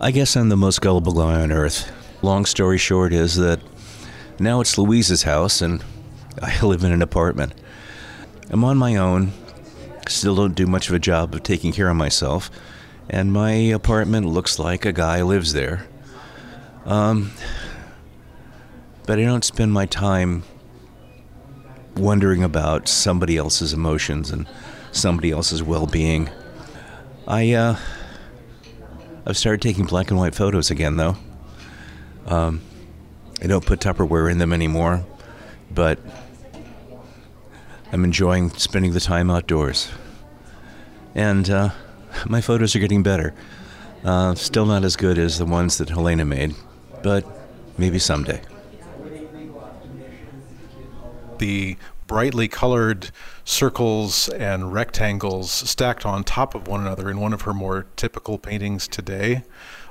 [0.00, 1.90] I guess I'm the most gullible guy on earth.
[2.22, 3.60] Long story short is that
[4.38, 5.82] now it's Louise's house and
[6.40, 7.54] I live in an apartment.
[8.50, 9.32] I'm on my own,
[10.08, 12.50] still don't do much of a job of taking care of myself,
[13.08, 15.86] and my apartment looks like a guy lives there.
[16.84, 17.32] Um,
[19.06, 20.42] but I don't spend my time
[21.96, 24.46] wondering about somebody else's emotions and
[24.92, 26.30] somebody else's well-being.
[27.26, 27.76] I uh
[29.26, 31.16] I've started taking black and white photos again, though.
[32.26, 32.62] Um,
[33.42, 35.04] I don't put Tupperware in them anymore,
[35.70, 35.98] but
[37.92, 39.90] I'm enjoying spending the time outdoors.
[41.14, 41.70] And uh,
[42.26, 43.34] my photos are getting better.
[44.04, 46.54] Uh, still not as good as the ones that Helena made,
[47.02, 47.24] but
[47.76, 48.40] maybe someday.
[51.38, 53.10] The brightly colored
[53.44, 58.38] circles and rectangles stacked on top of one another in one of her more typical
[58.38, 59.42] paintings today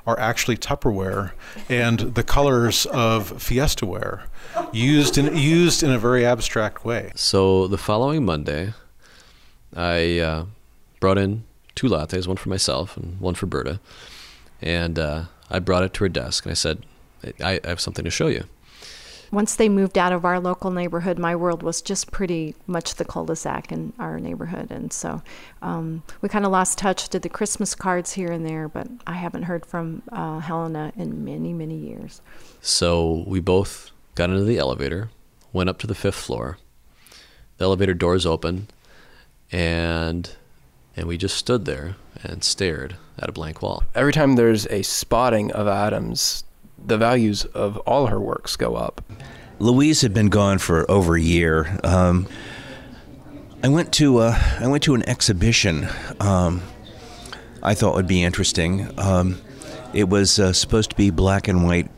[0.05, 1.31] are actually Tupperware
[1.69, 4.23] and the colors of Fiestaware
[4.71, 7.11] used in used in a very abstract way.
[7.15, 8.73] So the following Monday,
[9.75, 10.45] I uh,
[10.99, 11.43] brought in
[11.77, 13.79] two lattes, one for myself and one for Berta,
[14.61, 16.85] and uh, I brought it to her desk and I said,
[17.39, 18.43] I, I have something to show you.
[19.29, 23.03] Once they moved out of our local neighborhood, my world was just pretty much the
[23.03, 25.21] cul-de-sac in our neighborhood, and so
[25.61, 27.09] um, we kind of lost touch.
[27.09, 31.25] Did the Christmas cards here and there, but I haven't heard from uh, Helena in
[31.25, 32.21] many, many years.
[32.61, 35.09] So we both got into the elevator,
[35.51, 36.57] went up to the fifth floor.
[37.57, 38.69] The elevator doors open,
[39.51, 40.31] and
[40.97, 43.83] and we just stood there and stared at a blank wall.
[43.95, 46.43] Every time there's a spotting of Adams,
[46.83, 49.01] the values of all her works go up.
[49.59, 51.79] Louise had been gone for over a year.
[51.83, 52.27] Um,
[53.63, 55.87] I went to uh, I went to an exhibition.
[56.19, 56.61] Um,
[57.63, 58.87] I thought would be interesting.
[58.99, 59.41] Um,
[59.93, 61.89] it was uh, supposed to be black and white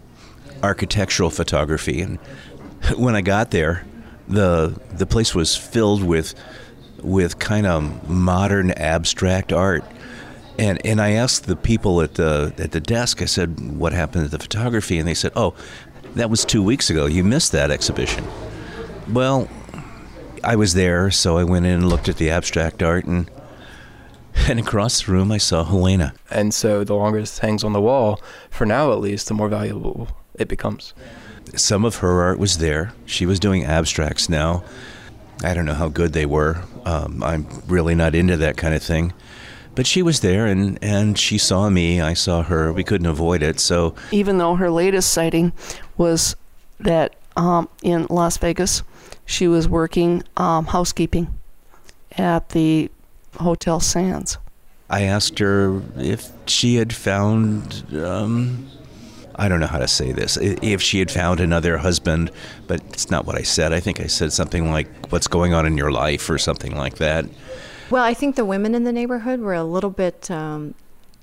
[0.64, 2.18] architectural photography, and
[2.98, 3.86] when I got there,
[4.30, 6.34] the the place was filled with
[7.04, 9.84] with kind of modern abstract art.
[10.58, 13.22] And and I asked the people at the at the desk.
[13.22, 15.54] I said, "What happened to the photography?" And they said, "Oh,
[16.16, 17.06] that was two weeks ago.
[17.06, 18.26] You missed that exhibition."
[19.10, 19.48] Well,
[20.44, 23.30] I was there, so I went in and looked at the abstract art, and
[24.48, 26.14] and across the room I saw Helena.
[26.30, 29.50] And so the longer this hangs on the wall, for now at least, the more
[29.50, 30.94] valuable it becomes.
[31.56, 32.94] Some of her art was there.
[33.06, 34.64] She was doing abstracts now.
[35.44, 36.64] I don't know how good they were.
[36.86, 39.14] Um, I'm really not into that kind of thing.
[39.76, 42.02] But she was there and, and she saw me.
[42.02, 42.74] I saw her.
[42.74, 43.60] We couldn't avoid it.
[43.60, 45.54] So Even though her latest sighting
[45.96, 46.36] was
[46.80, 48.84] that um, in Las Vegas,
[49.26, 51.34] she was working um, housekeeping
[52.18, 52.90] at the
[53.36, 54.38] Hotel Sands.
[54.90, 58.68] I asked her if she had found, um,
[59.40, 62.30] I don't know how to say this, if she had found another husband,
[62.68, 63.72] but it's not what I said.
[63.72, 66.96] I think I said something like, What's going on in your life or something like
[66.96, 67.26] that.
[67.90, 70.76] Well, I think the women in the neighborhood were a little bit um,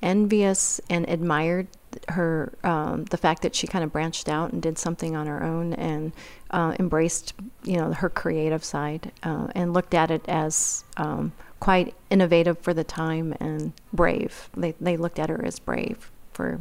[0.03, 1.69] envious and admired
[2.09, 5.43] her um, the fact that she kind of branched out and did something on her
[5.43, 6.13] own and
[6.51, 7.33] uh, embraced
[7.65, 12.75] you know her creative side uh, and looked at it as um, quite innovative for
[12.75, 14.49] the time and brave.
[14.57, 16.61] They they looked at her as brave for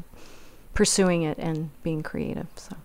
[0.76, 2.48] pursuing it and being creative.
[2.56, 2.76] So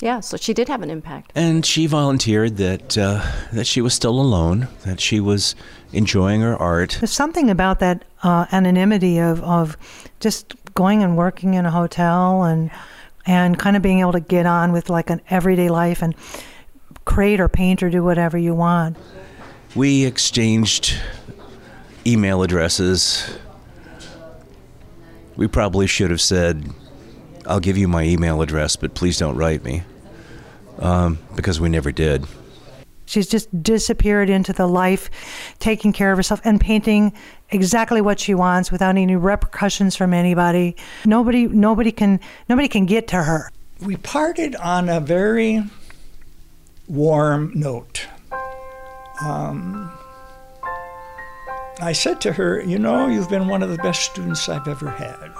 [0.00, 1.32] yeah, so she did have an impact.
[1.34, 5.54] And she volunteered that uh, that she was still alone, that she was
[5.92, 6.98] enjoying her art.
[7.00, 9.76] There's something about that uh, anonymity of, of
[10.20, 12.70] just going and working in a hotel and
[13.26, 16.14] and kind of being able to get on with like an everyday life and
[17.04, 18.96] create or paint or do whatever you want.
[19.76, 20.98] We exchanged
[22.04, 23.38] email addresses.
[25.36, 26.68] We probably should have said,
[27.46, 29.82] I'll give you my email address, but please don't write me.
[30.78, 32.26] Um, because we never did.
[33.04, 35.10] She's just disappeared into the life,
[35.58, 37.12] taking care of herself and painting
[37.50, 40.76] exactly what she wants without any repercussions from anybody.
[41.04, 43.50] Nobody, nobody can, nobody can get to her.
[43.80, 45.62] We parted on a very
[46.88, 48.06] warm note.
[49.20, 49.92] Um,
[51.80, 54.90] I said to her, You know, you've been one of the best students I've ever
[54.90, 55.32] had.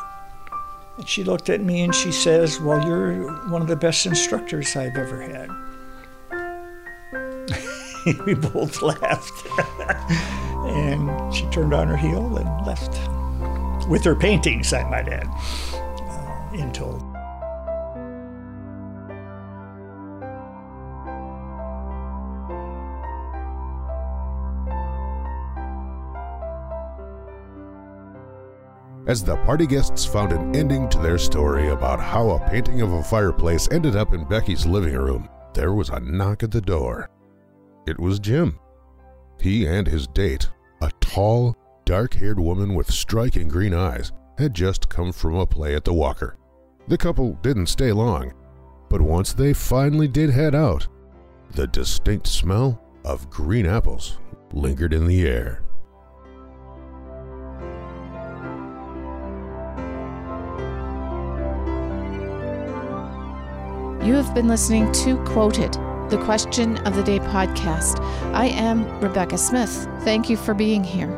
[1.06, 4.96] She looked at me and she says, Well, you're one of the best instructors I've
[4.96, 5.48] ever had.
[8.26, 9.46] we both laughed.
[10.66, 12.98] and she turned on her heel and left.
[13.88, 15.26] With her paintings, I might add,
[15.74, 17.11] uh, in tow.
[29.12, 32.94] As the party guests found an ending to their story about how a painting of
[32.94, 37.10] a fireplace ended up in Becky's living room, there was a knock at the door.
[37.86, 38.58] It was Jim.
[39.38, 40.48] He and his date,
[40.80, 41.54] a tall,
[41.84, 45.92] dark haired woman with striking green eyes, had just come from a play at the
[45.92, 46.38] Walker.
[46.88, 48.32] The couple didn't stay long,
[48.88, 50.88] but once they finally did head out,
[51.50, 54.18] the distinct smell of green apples
[54.54, 55.62] lingered in the air.
[64.02, 65.74] You have been listening to Quoted,
[66.10, 68.00] the Question of the Day podcast.
[68.34, 69.86] I am Rebecca Smith.
[70.00, 71.08] Thank you for being here.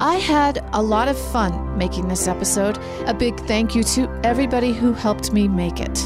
[0.00, 2.78] I had a lot of fun making this episode.
[3.06, 5.96] A big thank you to everybody who helped me make it.